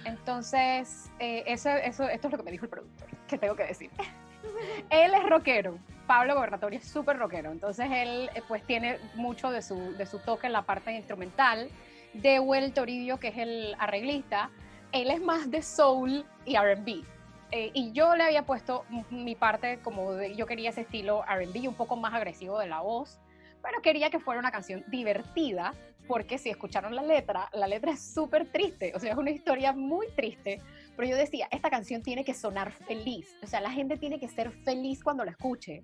[0.05, 3.63] Entonces, eh, eso, eso, esto es lo que me dijo el productor, que tengo que
[3.63, 3.89] decir.
[4.89, 9.61] él es rockero, Pablo Gobernatorio es súper rockero, entonces él eh, pues tiene mucho de
[9.61, 11.69] su, de su toque en la parte instrumental.
[12.13, 14.49] Dewey Toribio, que es el arreglista,
[14.91, 17.03] él es más de soul y R&B.
[17.51, 21.75] Eh, y yo le había puesto mi parte como yo quería ese estilo R&B un
[21.75, 23.19] poco más agresivo de la voz,
[23.61, 25.73] pero quería que fuera una canción divertida,
[26.07, 29.73] porque si escucharon la letra, la letra es súper triste, o sea, es una historia
[29.73, 30.61] muy triste,
[30.95, 34.27] pero yo decía, esta canción tiene que sonar feliz, o sea, la gente tiene que
[34.27, 35.83] ser feliz cuando la escuche,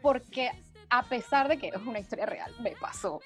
[0.00, 0.50] porque
[0.90, 3.20] a pesar de que es una historia real, me pasó,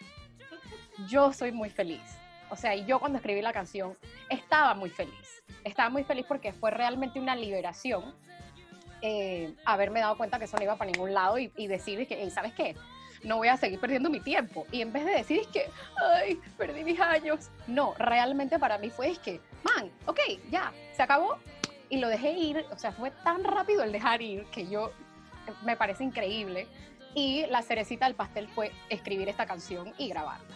[1.08, 2.02] yo soy muy feliz.
[2.48, 3.96] O sea, yo cuando escribí la canción
[4.30, 5.42] estaba muy feliz.
[5.64, 8.14] Estaba muy feliz porque fue realmente una liberación
[9.02, 12.22] eh, haberme dado cuenta que eso no iba para ningún lado y, y decir que,
[12.22, 12.74] "Ey, ¿sabes qué?
[13.22, 14.66] No voy a seguir perdiendo mi tiempo.
[14.70, 15.68] Y en vez de decir que,
[16.14, 17.50] ay, perdí mis años.
[17.66, 21.38] No, realmente para mí fue es que, man, ok, ya, se acabó.
[21.88, 22.64] Y lo dejé ir.
[22.70, 24.92] O sea, fue tan rápido el dejar ir que yo,
[25.64, 26.66] me parece increíble.
[27.14, 30.46] Y la cerecita del pastel fue escribir esta canción y grabarla.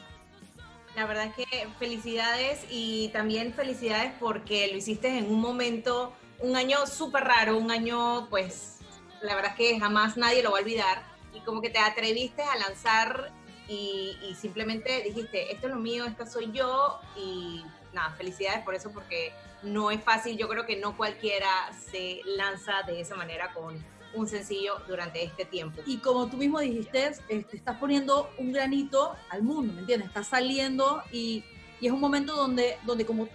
[0.96, 6.56] La verdad es que felicidades y también felicidades porque lo hiciste en un momento, un
[6.56, 8.80] año súper raro, un año pues
[9.22, 12.42] la verdad es que jamás nadie lo va a olvidar y como que te atreviste
[12.42, 13.32] a lanzar
[13.68, 18.90] y, simplemente dijiste, esto es lo mío, esta soy yo y nada, felicidades por eso
[18.90, 23.80] porque no es fácil, yo creo que no cualquiera se lanza de esa manera con
[24.12, 25.82] un sencillo durante este tiempo.
[25.86, 30.08] Y como tú mismo dijiste, este, estás poniendo un granito al mundo, ¿me entiendes?
[30.08, 31.44] Estás saliendo y,
[31.80, 33.28] y es un momento donde, donde como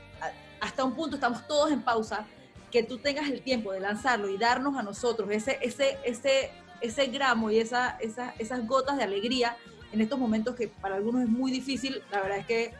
[0.59, 2.25] hasta un punto estamos todos en pausa,
[2.71, 7.07] que tú tengas el tiempo de lanzarlo y darnos a nosotros ese, ese, ese, ese
[7.07, 9.55] gramo y esa, esa- esas gotas de alegría
[9.91, 12.73] en estos momentos que para algunos es muy difícil, la verdad es que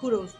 [0.00, 0.36] kudos.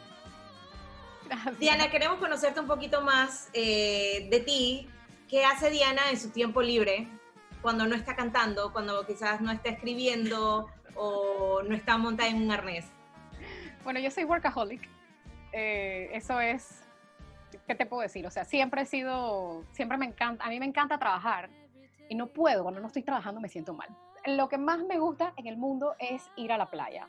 [1.27, 1.59] Gracias.
[1.59, 4.88] Diana, queremos conocerte un poquito más eh, de ti.
[5.29, 7.09] ¿Qué hace Diana en su tiempo libre
[7.62, 12.51] cuando no está cantando, cuando quizás no está escribiendo o no está montada en un
[12.53, 12.85] arnés?
[13.85, 14.87] Bueno, yo soy workaholic.
[15.53, 16.83] Eh, eso es,
[17.66, 18.27] ¿qué te puedo decir?
[18.27, 21.49] O sea, siempre he sido, siempre me encanta, a mí me encanta trabajar
[22.09, 23.88] y no puedo, cuando no estoy trabajando me siento mal.
[24.27, 27.09] Lo que más me gusta en el mundo es ir a la playa.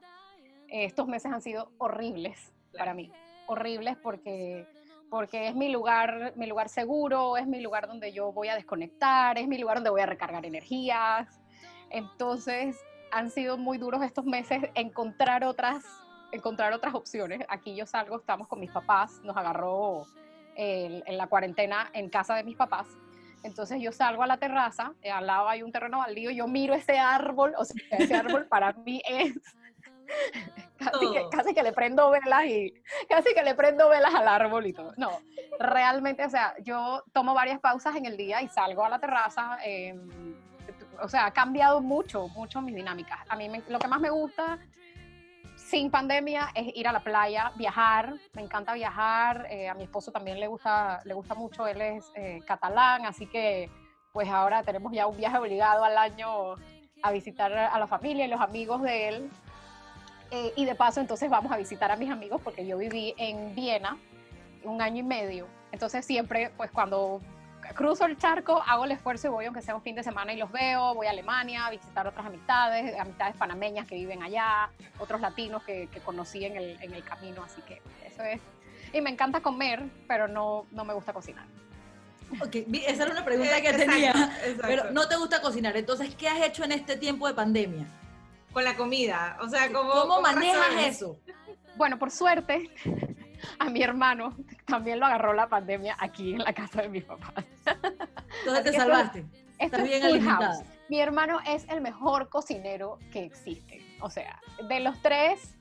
[0.68, 3.12] Estos meses han sido horribles para mí,
[3.48, 4.68] horribles porque
[5.10, 9.38] porque es mi lugar, mi lugar seguro, es mi lugar donde yo voy a desconectar,
[9.38, 11.42] es mi lugar donde voy a recargar energías.
[11.90, 12.76] Entonces,
[13.12, 15.86] han sido muy duros estos meses encontrar otras
[16.32, 17.42] encontrar otras opciones.
[17.48, 20.06] Aquí yo salgo, estamos con mis papás, nos agarró
[20.56, 22.88] en la cuarentena en casa de mis papás.
[23.46, 26.74] Entonces yo salgo a la terraza, eh, al lado hay un terreno baldío, yo miro
[26.74, 29.34] ese árbol, o sea, ese árbol para mí es
[31.32, 32.74] casi que, le prendo velas y
[33.08, 34.94] casi que le prendo velas al árbol y todo.
[34.98, 35.22] No,
[35.60, 39.60] realmente, o sea, yo tomo varias pausas en el día y salgo a la terraza.
[39.64, 39.96] eh,
[41.02, 43.20] o sea, ha cambiado mucho, mucho mis dinámicas.
[43.30, 44.58] A mí me- lo que más me gusta
[45.66, 48.14] sin pandemia es ir a la playa, viajar.
[48.34, 49.48] Me encanta viajar.
[49.50, 51.68] eh, a mi esposo también le gusta, le gusta mucho.
[51.68, 53.70] Él es eh, catalán, así que
[54.14, 56.56] pues ahora tenemos ya un viaje obligado al año
[57.02, 59.30] a visitar a la familia y los amigos de él.
[60.32, 63.54] Eh, y de paso, entonces vamos a visitar a mis amigos porque yo viví en
[63.56, 63.98] Viena
[64.64, 65.48] un año y medio.
[65.72, 67.22] Entonces siempre, pues cuando
[67.74, 70.38] cruzo el charco, hago el esfuerzo y voy aunque sea un fin de semana y
[70.38, 75.22] los veo, voy a Alemania a visitar otras amistades, amistades panameñas que viven allá, otros
[75.22, 78.40] latinos que, que conocí en el, en el camino, así que eso es.
[78.94, 81.46] Y me encanta comer, pero no, no me gusta cocinar.
[82.42, 84.12] Ok, vi- esa era una pregunta que Exacto, tenía.
[84.12, 84.62] exacto.
[84.68, 85.76] Pero no te gusta cocinar.
[85.78, 87.86] Entonces, ¿qué has hecho en este tiempo de pandemia?
[88.52, 89.38] Con la comida.
[89.42, 91.20] O sea, ¿cómo, ¿Cómo, manejas eso?
[91.76, 92.70] Bueno, por suerte,
[93.60, 97.46] a mi hermano también lo agarró la pandemia aquí en la casa de mis papás.
[98.40, 99.26] Entonces te salvaste.
[99.60, 100.56] Esto es bien full alimentada.
[100.56, 100.66] house.
[100.90, 103.82] Mi hermano es el mejor cocinero que existe.
[104.02, 105.58] O sea, de los tres,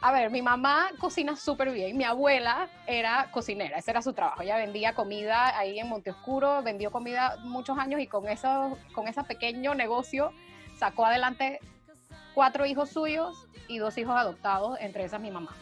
[0.00, 1.96] a ver, mi mamá cocina súper bien.
[1.96, 4.42] Mi abuela era cocinera, ese era su trabajo.
[4.42, 9.24] Ella vendía comida ahí en Monteoscuro, vendió comida muchos años y con, eso, con ese
[9.24, 10.32] pequeño negocio
[10.78, 11.58] sacó adelante
[12.34, 15.56] cuatro hijos suyos y dos hijos adoptados, entre esas mi mamá.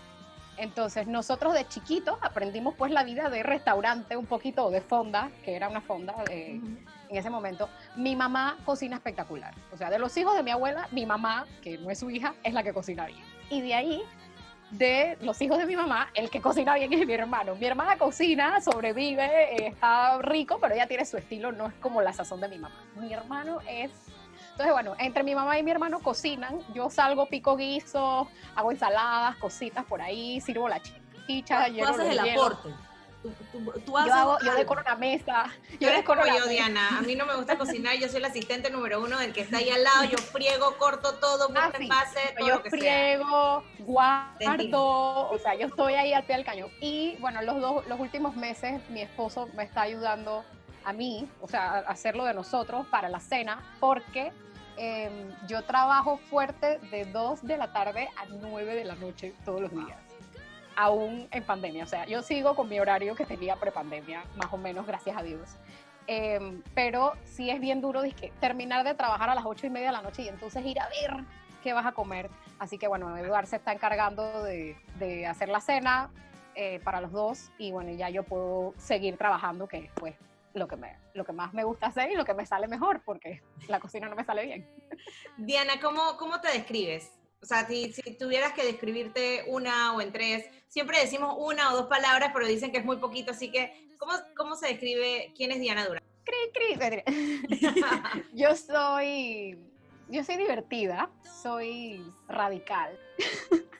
[0.57, 5.57] Entonces nosotros de chiquitos aprendimos pues la vida de restaurante un poquito de fonda, que
[5.57, 6.61] era una fonda de,
[7.09, 7.69] en ese momento.
[7.97, 9.55] Mi mamá cocina espectacular.
[9.73, 12.35] O sea, de los hijos de mi abuela, mi mamá, que no es su hija,
[12.43, 13.25] es la que cocina bien.
[13.51, 14.03] Y de ahí,
[14.71, 17.55] de los hijos de mi mamá, el que cocina bien es mi hermano.
[17.57, 22.01] Mi hermana cocina, sobrevive, eh, está rico, pero ella tiene su estilo, no es como
[22.03, 22.77] la sazón de mi mamá.
[22.97, 23.91] Mi hermano es...
[24.55, 26.61] Entonces, bueno, entre mi mamá y mi hermano cocinan.
[26.73, 30.81] Yo salgo, pico guisos, hago ensaladas, cositas por ahí, sirvo la
[31.27, 32.47] chicha, Tú hielo haces el hielos.
[32.47, 32.69] aporte.
[33.21, 35.47] Tú, tú- tú haces Yo, hago, yo decoro una mesa.
[35.81, 36.51] Yo decoro la yo, mesa.
[36.51, 36.99] Diana.
[36.99, 37.97] A mí no me gusta cocinar.
[37.97, 40.05] Yo soy el asistente número uno del que está ahí al lado.
[40.05, 41.85] Yo friego, corto todo, Ah, sí.
[41.85, 42.79] envase, todo yo lo que sea.
[42.79, 46.71] friego, Te guardo, o sea, yo estoy ahí al pie del cañón.
[46.81, 50.45] Y bueno, los, dos, los últimos meses mi esposo me está ayudando
[50.85, 54.33] a mí, o sea, hacerlo de nosotros para la cena, porque
[54.77, 55.11] eh,
[55.47, 59.71] yo trabajo fuerte de 2 de la tarde a 9 de la noche todos los
[59.71, 59.99] días,
[60.77, 61.85] aún en pandemia.
[61.85, 65.23] O sea, yo sigo con mi horario que tenía prepandemia, más o menos, gracias a
[65.23, 65.57] Dios.
[66.07, 69.87] Eh, pero sí es bien duro dizque, terminar de trabajar a las 8 y media
[69.87, 71.25] de la noche y entonces ir a ver
[71.63, 72.29] qué vas a comer.
[72.59, 76.11] Así que bueno, Eduard se está encargando de, de hacer la cena
[76.57, 80.15] eh, para los dos y bueno, ya yo puedo seguir trabajando, que es pues
[80.55, 83.03] lo que, me, lo que más me gusta hacer y lo que me sale mejor,
[83.05, 84.69] porque la cocina no me sale bien.
[85.37, 87.11] Diana, ¿cómo, ¿cómo te describes?
[87.43, 91.77] O sea, si, si tuvieras que describirte una o en tres, siempre decimos una o
[91.77, 95.51] dos palabras, pero dicen que es muy poquito, así que, ¿cómo, cómo se describe quién
[95.51, 96.03] es Diana Durán?
[96.25, 97.03] Cri, cri.
[98.33, 99.59] yo soy,
[100.09, 101.11] yo soy divertida,
[101.43, 102.99] soy radical,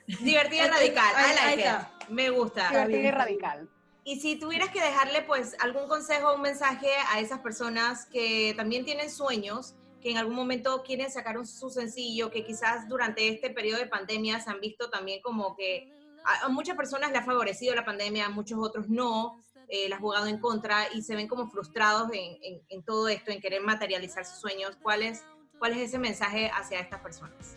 [0.07, 1.13] Divertida y radical.
[1.17, 2.09] I like it.
[2.09, 2.69] Me gusta.
[2.69, 3.69] divertida y radical.
[4.07, 8.85] Y si tuvieras que dejarle pues algún consejo, un mensaje a esas personas que también
[8.85, 13.49] tienen sueños, que en algún momento quieren sacar un, su sencillo, que quizás durante este
[13.49, 15.91] periodo de pandemia se han visto también como que
[16.23, 19.95] a, a muchas personas le ha favorecido la pandemia, a muchos otros no, eh, la
[19.95, 23.41] ha jugado en contra y se ven como frustrados en, en- en todo esto, en
[23.41, 24.77] querer materializar sus sueños.
[24.83, 25.23] ¿Cuál es,
[25.57, 27.55] ¿Cuál es ese mensaje hacia estas personas?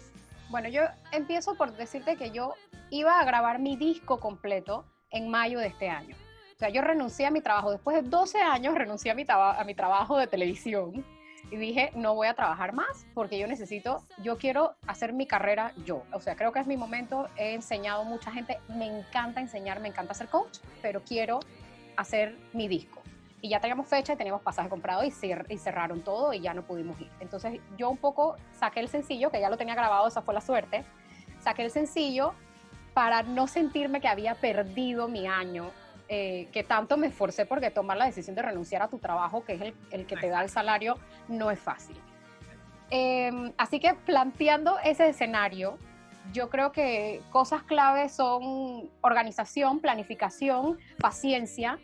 [0.49, 0.81] Bueno, yo
[1.13, 2.55] empiezo por decirte que yo
[2.89, 6.17] iba a grabar mi disco completo en mayo de este año.
[6.59, 7.71] O sea, yo renuncié a mi trabajo.
[7.71, 11.05] Después de 12 años renuncié a mi, trabajo de televisión
[11.53, 15.73] y dije, no voy a trabajar más porque yo necesito, yo quiero hacer mi carrera
[15.87, 16.03] yo.
[16.13, 17.29] O sea, creo que es mi momento.
[17.37, 18.59] He enseñado a mucha gente.
[18.69, 21.39] Me encanta enseñar, me encanta ser coach, pero quiero
[21.97, 23.03] hacer mi disco.
[23.41, 25.15] Y ya teníamos fecha y teníamos pasaje comprado y,
[25.49, 27.09] y cerraron todo y ya no pudimos ir.
[27.21, 30.41] Entonces yo un poco saqué el sencillo, que ya lo tenía grabado, esa fue la
[30.41, 30.85] suerte.
[31.39, 32.35] Saqué el sencillo
[32.95, 35.71] para no sentirme que había perdido mi año,
[36.09, 39.55] eh, que tanto me esforcé porque tomar la decisión de renunciar a tu trabajo, que
[39.55, 40.97] es el, el que te da el salario,
[41.29, 41.97] no es fácil.
[42.91, 45.79] Eh, así que planteando ese escenario,
[46.33, 51.79] yo creo que cosas claves son organización, planificación, paciencia,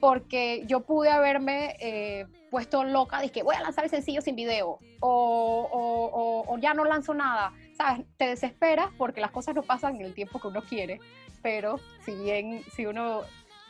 [0.00, 4.78] porque yo pude haberme eh, puesto loca, que voy a lanzar el sencillo sin video,
[5.00, 8.04] o- o ya no lanzo nada, ¿sabes?
[8.16, 11.00] Te desesperas porque las cosas no pasan en el tiempo que uno quiere,
[11.42, 13.22] pero si bien, si uno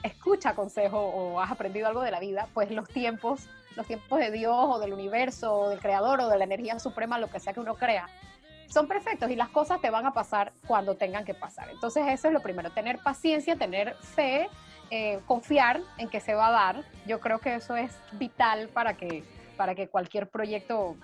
[0.03, 4.31] escucha consejo o has aprendido algo de la vida, pues los tiempos, los tiempos de
[4.31, 7.53] Dios o del universo o del creador o de la energía suprema, lo que sea
[7.53, 8.09] que uno crea,
[8.69, 11.71] son perfectos y las cosas te van a pasar cuando tengan que pasar.
[11.71, 14.49] Entonces eso es lo primero, tener paciencia, tener fe,
[14.91, 16.85] eh, confiar en que se va a dar.
[17.07, 19.25] Yo creo que eso es vital para que,
[19.57, 20.97] para que cualquier proyecto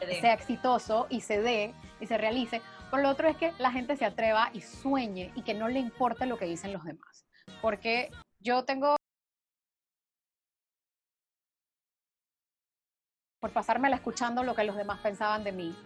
[0.00, 2.60] Se sea exitoso y se dé y se realice.
[2.90, 5.78] Por lo otro es que la gente se atreva y sueñe y que no le
[5.78, 7.27] importe lo que dicen los demás.
[7.60, 8.96] Porque yo tengo
[13.40, 15.76] por pasármela escuchando lo que los demás pensaban de mí.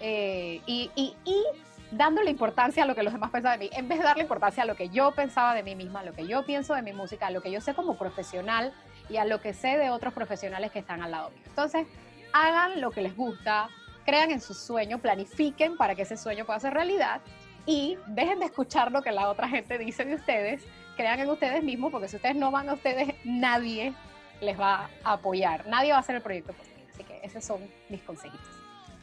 [0.00, 1.44] Eh, y, y, y
[1.90, 4.62] dándole importancia a lo que los demás pensaban de mí, en vez de darle importancia
[4.62, 6.92] a lo que yo pensaba de mí misma, a lo que yo pienso de mi
[6.92, 8.72] música, a lo que yo sé como profesional
[9.08, 11.42] y a lo que sé de otros profesionales que están al lado mío.
[11.46, 11.86] Entonces,
[12.32, 13.68] hagan lo que les gusta,
[14.04, 17.20] crean en su sueño, planifiquen para que ese sueño pueda ser realidad
[17.66, 20.62] y dejen de escuchar lo que la otra gente dice de ustedes,
[20.98, 23.94] crean en ustedes mismos, porque si ustedes no van a ustedes, nadie
[24.40, 26.72] les va a apoyar, nadie va a hacer el proyecto por ti.
[26.92, 28.46] Así que esos son mis consejitos.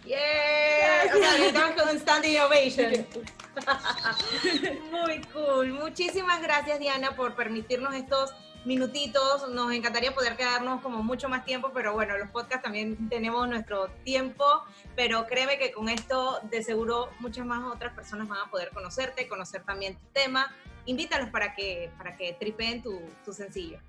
[0.04, 1.10] Yeah.
[1.16, 3.08] O sea, necesitamos con standing ovation.
[4.92, 5.74] Muy cool.
[5.74, 9.50] Muchísimas gracias, Diana, por permitirnos estos minutitos.
[9.50, 13.88] Nos encantaría poder quedarnos como mucho más tiempo, pero bueno, los podcasts también tenemos nuestro
[14.04, 14.46] tiempo.
[14.96, 19.28] Pero créeme que con esto, de seguro, muchas más otras personas van a poder conocerte,
[19.28, 20.54] conocer también tu tema.
[20.86, 23.80] Invítalos para que, para que tripeen tu, tu sencillo.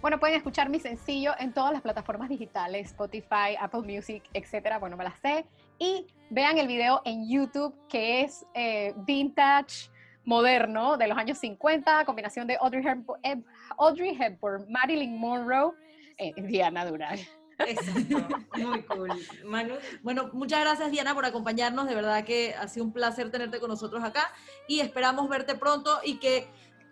[0.00, 4.78] Bueno, pueden escuchar mi sencillo en todas las plataformas digitales, Spotify, Apple Music, etcétera.
[4.78, 5.44] Bueno, me las sé.
[5.78, 9.90] Y vean el video en YouTube que es eh, vintage,
[10.24, 13.44] moderno, de los años 50, combinación de Audrey Hepburn,
[13.78, 15.72] Audrey Hepburn Marilyn Monroe,
[16.18, 17.18] eh, Diana Duran.
[17.58, 18.28] Exacto.
[18.56, 19.10] Muy cool.
[19.44, 19.74] Manu.
[20.02, 23.68] Bueno, muchas gracias Diana por acompañarnos, de verdad que ha sido un placer tenerte con
[23.68, 24.32] nosotros acá
[24.66, 26.48] y esperamos verte pronto y que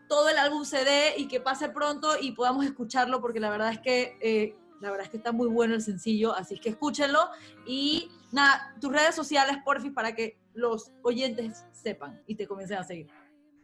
[0.09, 3.73] todo el álbum se dé y que pase pronto y podamos escucharlo porque la verdad
[3.73, 6.69] es que eh, la verdad es que está muy bueno el sencillo, así es que
[6.69, 7.31] escúchenlo
[7.67, 12.85] y nada, tus redes sociales porfis para que los oyentes sepan y te comiencen a
[12.85, 13.09] seguir.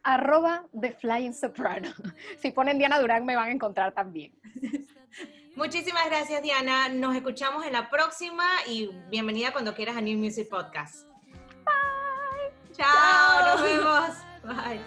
[0.05, 1.91] Arroba The Flying Soprano.
[2.39, 4.33] Si ponen Diana Durán me van a encontrar también.
[5.55, 6.89] Muchísimas gracias, Diana.
[6.89, 11.07] Nos escuchamos en la próxima y bienvenida cuando quieras a New Music Podcast.
[11.65, 12.73] Bye.
[12.73, 14.11] Chao, nos vemos.
[14.45, 14.81] Bye.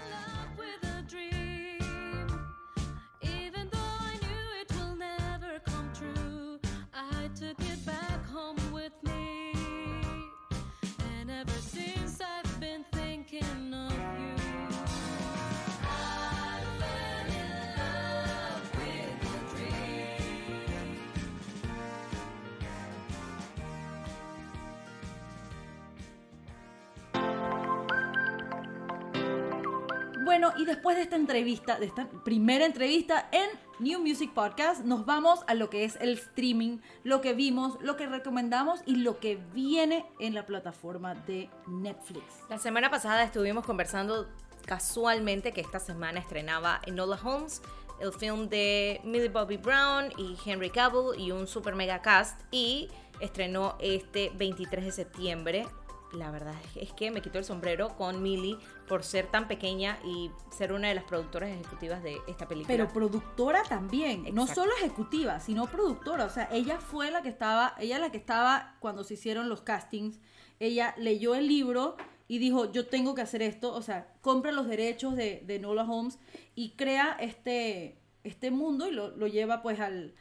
[30.25, 35.05] Bueno, y después de esta entrevista, de esta primera entrevista en New Music Podcast, nos
[35.05, 39.19] vamos a lo que es el streaming, lo que vimos, lo que recomendamos y lo
[39.19, 42.23] que viene en la plataforma de Netflix.
[42.49, 44.27] La semana pasada estuvimos conversando
[44.65, 47.61] casualmente que esta semana estrenaba Enola Holmes,
[47.99, 52.89] el film de Millie Bobby Brown y Henry Cavill y un super mega cast y
[53.19, 55.67] estrenó este 23 de septiembre.
[56.17, 60.31] La verdad es que me quitó el sombrero con Millie por ser tan pequeña y
[60.51, 62.73] ser una de las productoras ejecutivas de esta película.
[62.73, 66.25] Pero productora también, no solo ejecutiva, sino productora.
[66.25, 69.61] O sea, ella fue la que estaba, ella la que estaba cuando se hicieron los
[69.61, 70.19] castings.
[70.59, 71.97] Ella leyó el libro
[72.27, 73.73] y dijo, yo tengo que hacer esto.
[73.73, 76.19] O sea, compra los derechos de, de Nola Holmes
[76.55, 80.15] y crea este, este mundo y lo, lo lleva pues al,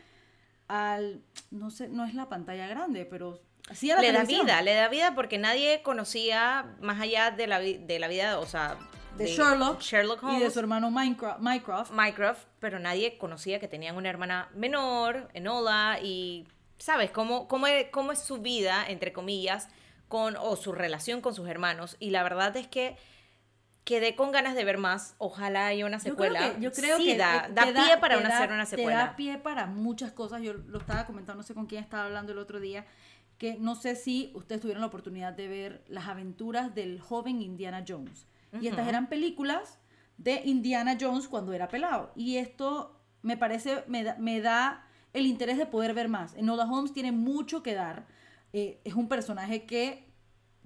[0.68, 3.40] al, no sé, no es la pantalla grande, pero
[3.72, 7.46] sí a la le da vida, le da vida porque nadie conocía más allá de
[7.46, 8.77] la, de la vida, o sea,
[9.16, 11.40] De Sherlock Sherlock y de su hermano Minecraft.
[11.40, 11.90] Mycroft.
[11.92, 16.46] Minecraft, pero nadie conocía que tenían una hermana menor, Enola, y
[16.79, 19.68] sabes cómo, cómo, es, cómo es su vida, entre comillas,
[20.09, 21.96] con, o su relación con sus hermanos.
[22.00, 22.96] Y la verdad es que
[23.85, 25.14] quedé con ganas de ver más.
[25.18, 26.55] Ojalá haya una Yo creo secuela.
[26.55, 28.53] que, yo creo sí, que da, eh, da te pie para te una, da- hacer
[28.53, 28.98] una Te secuela.
[28.98, 30.42] da pie para muchas cosas.
[30.42, 32.85] Yo lo estaba comentando, no sé con quién estaba hablando el otro día,
[33.38, 37.85] que no sé si ustedes tuvieron la oportunidad de ver las aventuras del joven Indiana
[37.87, 38.27] Jones.
[38.61, 39.81] Y estas eran películas
[40.16, 42.12] de Indiana Jones cuando era pelado.
[42.14, 46.35] Y esto me parece, me da, me da el interés de poder ver más.
[46.35, 48.07] Enola Holmes tiene mucho que dar.
[48.53, 50.05] Eh, es un personaje que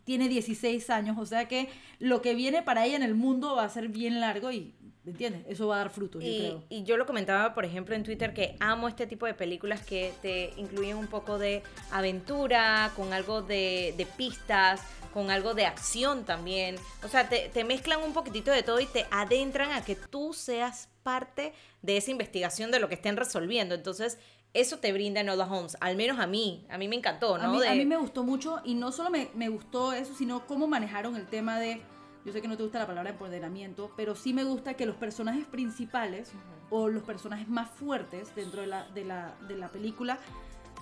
[0.05, 3.65] tiene 16 años, o sea que lo que viene para ella en el mundo va
[3.65, 4.78] a ser bien largo y, ¿me
[5.11, 5.43] entiendes?
[5.49, 6.65] Eso va a dar frutos, yo Y, creo.
[6.69, 10.13] y yo lo comentaba, por ejemplo, en Twitter que amo este tipo de películas que
[10.23, 14.81] te incluyen un poco de aventura, con algo de, de pistas,
[15.13, 16.77] con algo de acción también.
[17.03, 20.33] O sea, te, te mezclan un poquitito de todo y te adentran a que tú
[20.33, 21.53] seas parte
[21.83, 23.75] de esa investigación de lo que estén resolviendo.
[23.75, 24.19] Entonces,
[24.55, 27.53] eso te brinda Enola Holmes, al menos a mí, a mí me encantó, A ¿no?
[27.53, 30.67] mí, a mí me gustó mucho y no solo me, me gustó eso, sino cómo
[30.67, 31.83] manejaron el tema de,
[32.29, 34.97] yo sé que no te gusta la palabra empoderamiento, pero sí me gusta que los
[34.97, 36.31] personajes principales
[36.69, 40.19] o los personajes más fuertes dentro de la, de la, de la película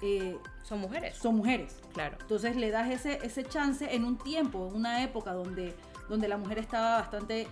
[0.03, 1.76] eh, Son mujeres, son mujeres.
[1.94, 2.16] claro.
[2.20, 5.72] Entonces le das ese, ese chance en un tiempo, en una época donde,
[6.09, 7.47] donde la mujer estaba bastante...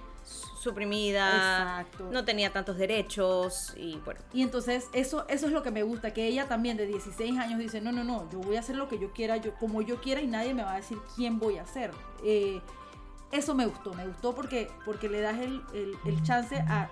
[0.58, 2.08] Suprimida, Exacto.
[2.10, 4.20] no tenía tantos derechos y bueno.
[4.32, 7.60] Y entonces eso, eso es lo que me gusta, que ella también de 16 años
[7.60, 10.00] dice, no, no, no, yo voy a hacer lo que yo quiera, yo como yo
[10.00, 11.92] quiera y nadie me va a decir quién voy a ser.
[12.24, 12.60] Eh,
[13.32, 16.88] eso me gustó, me gustó porque, porque le das el, el- el chance a,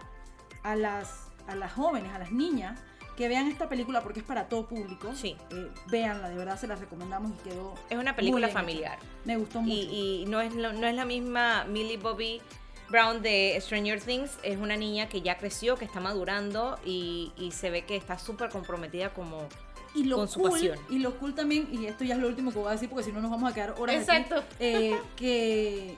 [0.63, 2.81] a, las, a las jóvenes, a las niñas,
[3.17, 5.13] que vean esta película porque es para todo público.
[5.15, 5.37] Sí.
[5.51, 7.75] Eh, véanla, de verdad se la recomendamos y quedó...
[7.91, 8.99] Es una película familiar.
[9.25, 9.75] Me gustó mucho.
[9.75, 12.41] Y, y no, es lo- no es la misma Millie Bobby
[12.89, 17.53] Brown de Stranger Things, es una niña que ya creció, que está madurando y, y
[17.53, 19.47] se ve que está súper comprometida como...
[19.95, 20.79] y lo con su cool, pasión.
[20.91, 23.05] Y lo cool también, y esto ya es lo último que voy a decir porque
[23.05, 24.43] si no nos vamos a quedar horas aquí, Exacto.
[24.59, 25.97] eh, que,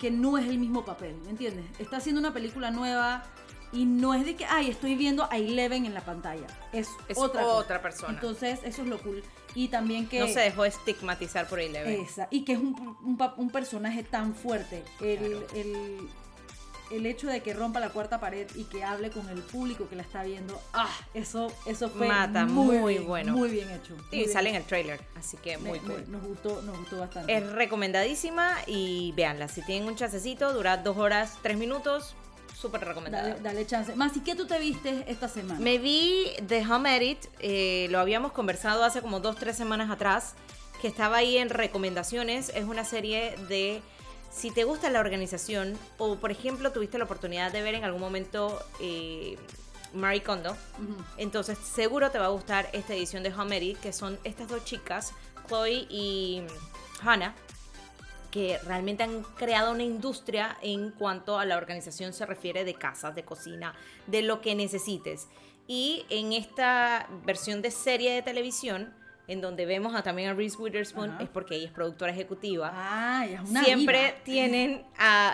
[0.00, 1.64] que no es el mismo papel, ¿me entiendes?
[1.78, 3.22] Está haciendo una película nueva
[3.72, 6.46] y no es de que, ay, estoy viendo a Eleven en la pantalla.
[6.72, 8.14] Es, Es otra, persona.
[8.14, 9.22] Entonces, eso es lo cool.
[9.54, 10.18] Y también que...
[10.18, 12.00] no se dejó estigmatizar por Eleven.
[12.00, 14.82] Esa, y que es un, un pa- un personaje tan fuerte.
[15.00, 15.46] El, Claro.
[15.54, 16.08] el,
[16.90, 19.96] el hecho de que rompa la cuarta pared y que hable con el público que
[19.96, 23.32] la está viendo, ah, eso, eso fue Mata, muy, muy bien, bueno.
[23.32, 23.94] Muy bien hecho.
[24.10, 26.04] y bien sale en el trailer, así que muy me- cool.
[26.10, 27.36] nos gustó, nos gustó bastante.
[27.36, 29.48] Es recomendadísima y véanla.
[29.48, 32.14] Si tienen un chancecito, dura dos horas, tres minutos,
[32.58, 33.28] súper recomendada.
[33.28, 33.94] Dale, dale chance.
[33.94, 35.58] Más, ¿y qué tú te viste esta semana?
[35.60, 40.34] Me vi The Home Edit, eh, lo habíamos conversado hace como dos, tres semanas atrás,
[40.82, 42.50] que estaba ahí en recomendaciones.
[42.54, 43.80] Es una serie de,
[44.30, 48.00] si te gusta la organización, o por ejemplo tuviste la oportunidad de ver en algún
[48.00, 49.36] momento eh,
[49.92, 50.56] Marie Kondo,
[51.16, 54.64] entonces seguro te va a gustar esta edición de Home Edit, que son estas dos
[54.64, 55.12] chicas,
[55.48, 56.42] Chloe y
[57.02, 57.34] Hannah,
[58.30, 63.14] que realmente han creado una industria en cuanto a la organización se refiere de casas,
[63.14, 63.74] de cocina,
[64.06, 65.26] de lo que necesites.
[65.66, 68.94] Y en esta versión de serie de televisión,
[69.28, 71.22] en donde vemos a, también a Reese Witherspoon, Ajá.
[71.22, 74.84] es porque ella es productora ejecutiva Ah, ella es una siempre tienen,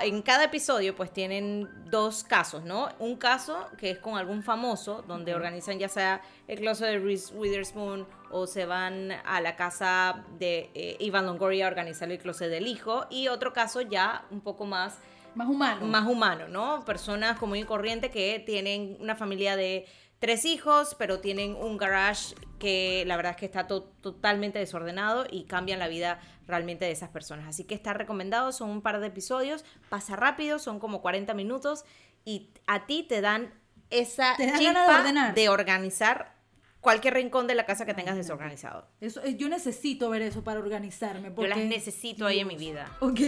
[0.03, 2.89] en cada episodio, pues tienen dos casos, ¿no?
[2.99, 7.35] Un caso que es con algún famoso, donde organizan ya sea el closet de Reese
[7.35, 12.51] Witherspoon o se van a la casa de eh, Ivan Longoria a organizar el closet
[12.51, 14.99] del hijo, y otro caso ya un poco más
[15.35, 15.87] Más humano.
[15.87, 16.85] más humano, ¿no?
[16.85, 19.87] Personas común y corriente que tienen una familia de
[20.19, 25.27] tres hijos, pero tienen un garage que la verdad es que está to- totalmente desordenado
[25.31, 27.47] y cambian la vida realmente de esas personas.
[27.49, 31.85] Así que está recomendado, son un par de episodios, pasa rápido, son como 40 minutos
[32.25, 33.53] y a ti te dan
[33.91, 36.35] esa Te dan chispa de de organizar
[36.81, 38.89] cualquier rincón de la casa que tengas desorganizado.
[39.01, 41.29] Eso, eh, yo necesito ver eso para organizarme.
[41.29, 42.73] Yo Porque, las necesito ahí en mi Dios.
[42.75, 42.97] vida.
[43.01, 43.21] Ok.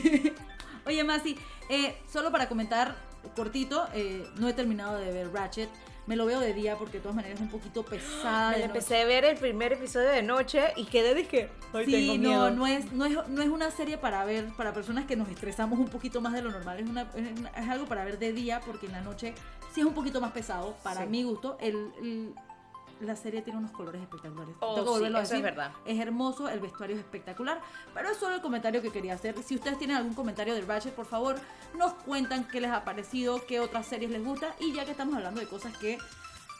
[0.86, 1.36] Oye, Masi,
[1.68, 2.94] eh, solo para comentar
[3.34, 5.68] cortito, eh, no he terminado de ver Ratchet.
[6.06, 8.50] Me lo veo de día porque de todas maneras es un poquito pesada.
[8.50, 8.78] Me de la noche.
[8.78, 12.18] empecé a ver el primer episodio de noche y quedé dije, "Ay, Sí, tengo no,
[12.20, 12.50] miedo".
[12.52, 15.78] no es, no, es, no es una serie para ver para personas que nos estresamos
[15.80, 16.78] un poquito más de lo normal.
[16.78, 19.34] Es, una, es, una- es algo para ver de día porque en la noche
[19.74, 20.76] sí es un poquito más pesado.
[20.84, 21.06] Para Sí.
[21.08, 22.34] mi gusto, el, el-
[23.00, 24.54] la serie tiene unos colores espectaculares.
[24.60, 25.44] Oh, Tengo que sí, a eso es decir.
[25.44, 25.72] verdad.
[25.84, 27.60] Es hermoso, el vestuario es espectacular.
[27.94, 29.34] Pero es solo el comentario que quería hacer.
[29.42, 31.36] Si ustedes tienen algún comentario de Ratchet, por favor,
[31.76, 34.54] nos cuentan qué les ha parecido, qué otras series les gusta.
[34.60, 35.98] Y ya que estamos hablando de cosas que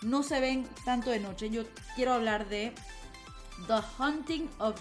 [0.03, 1.63] no se ven tanto de noche, yo
[1.95, 2.73] quiero hablar de
[3.67, 4.79] The Hunting of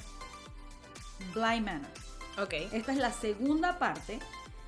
[1.33, 1.89] Bly Manor.
[2.37, 2.53] Ok.
[2.73, 4.19] Esta es la segunda parte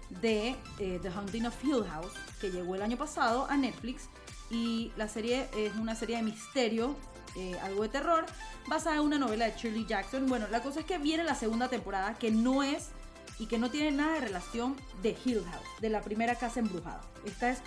[0.10, 4.08] de eh, The Haunting of Hill House, que llegó el año pasado a Netflix.
[4.50, 6.96] Y la serie es una serie de misterio,
[7.36, 8.26] eh, algo de terror,
[8.68, 10.28] basada en una novela de Shirley Jackson.
[10.28, 12.90] Bueno, la cosa es que viene la segunda temporada, que no es
[13.40, 17.02] y que no tiene nada de relación de Hill House, de la primera casa embrujada.
[17.26, 17.62] Esta es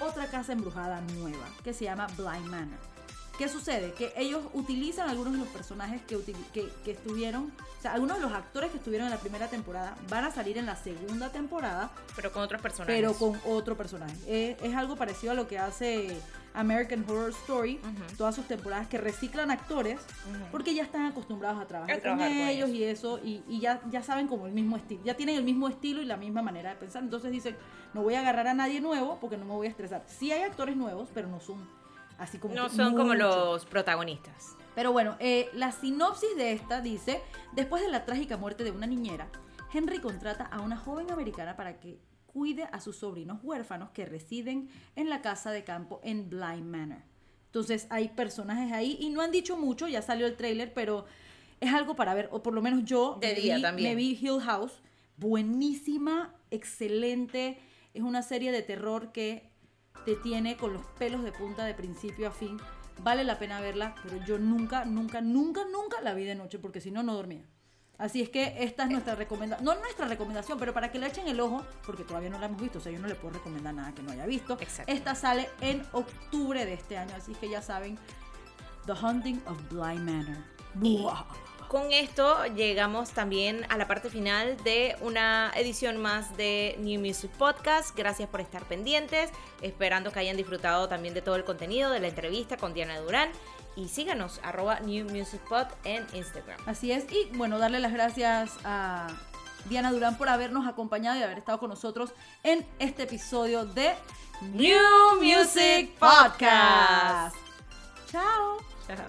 [0.00, 2.97] otra casa embrujada nueva, que se llama Blind Manor.
[3.38, 3.92] ¿Qué sucede?
[3.92, 6.18] Que ellos utilizan algunos de los personajes que,
[6.52, 9.96] que, que estuvieron, o sea, algunos de los actores que estuvieron en la primera temporada
[10.10, 12.94] van a salir en la segunda temporada, Pero con otros personajes.
[12.96, 14.14] pero con otro personaje.
[14.26, 16.20] Eh, es algo parecido a lo que hace
[16.54, 17.78] American Horror Story,
[18.16, 20.00] todas sus temporadas que reciclan actores
[20.50, 22.80] porque ya están acostumbrados a trabajar, A trabajar con con ellos ellos.
[22.80, 25.68] y eso, y, y ya, ya saben como el mismo estilo, ya tienen el mismo
[25.68, 27.04] estilo y la misma manera de pensar.
[27.04, 27.56] Entonces dicen,
[27.94, 30.04] no voy a agarrar a nadie nuevo porque no me voy a estresar.
[30.08, 31.64] Sí hay actores nuevos, pero no son
[32.18, 32.54] así como...
[32.54, 34.56] No son como los protagonistas.
[34.74, 37.20] Pero bueno, eh, la sinopsis de esta dice,
[37.52, 39.28] después de la trágica muerte de una niñera,
[39.72, 44.68] Henry contrata a una joven americana para que cuide a sus sobrinos huérfanos que residen
[44.94, 46.98] en la casa de campo en Blind Manor.
[47.46, 51.06] Entonces hay personajes ahí y no han dicho mucho, ya salió el tráiler, pero
[51.60, 53.88] es algo para ver, o por lo menos yo De me día vi- también.
[53.90, 54.80] me vi Hill House,
[55.16, 57.58] buenísima, excelente,
[57.94, 59.50] es una serie de terror que
[60.04, 62.58] te tiene con los pelos de punta de principio a fin.
[63.02, 66.80] Vale la pena verla, pero yo nunca, nunca, nunca, nunca la vi de noche porque
[66.80, 67.44] si no, no dormía.
[67.98, 71.26] Así es que esta es nuestra recomendación, no nuestra recomendación, pero para que le echen
[71.26, 73.74] el ojo, porque todavía no la hemos visto, o sea, yo no le puedo recomendar
[73.74, 74.56] nada que no haya visto.
[74.60, 74.92] Exacto.
[74.92, 77.98] Esta sale en octubre de este año, así que ya saben,
[78.86, 80.38] The Hunting of Bly Manor.
[80.74, 81.24] Buah.
[81.68, 87.30] Con esto llegamos también a la parte final de una edición más de New Music
[87.32, 87.94] Podcast.
[87.94, 92.08] Gracias por estar pendientes, esperando que hayan disfrutado también de todo el contenido de la
[92.08, 93.30] entrevista con Diana Durán.
[93.76, 96.58] Y síganos, arroba New Music Pod en Instagram.
[96.64, 99.08] Así es, y bueno, darle las gracias a
[99.66, 102.14] Diana Durán por habernos acompañado y haber estado con nosotros
[102.44, 103.94] en este episodio de
[104.40, 107.36] New Music Podcast.
[108.10, 108.56] Chao.
[108.86, 109.04] Chao.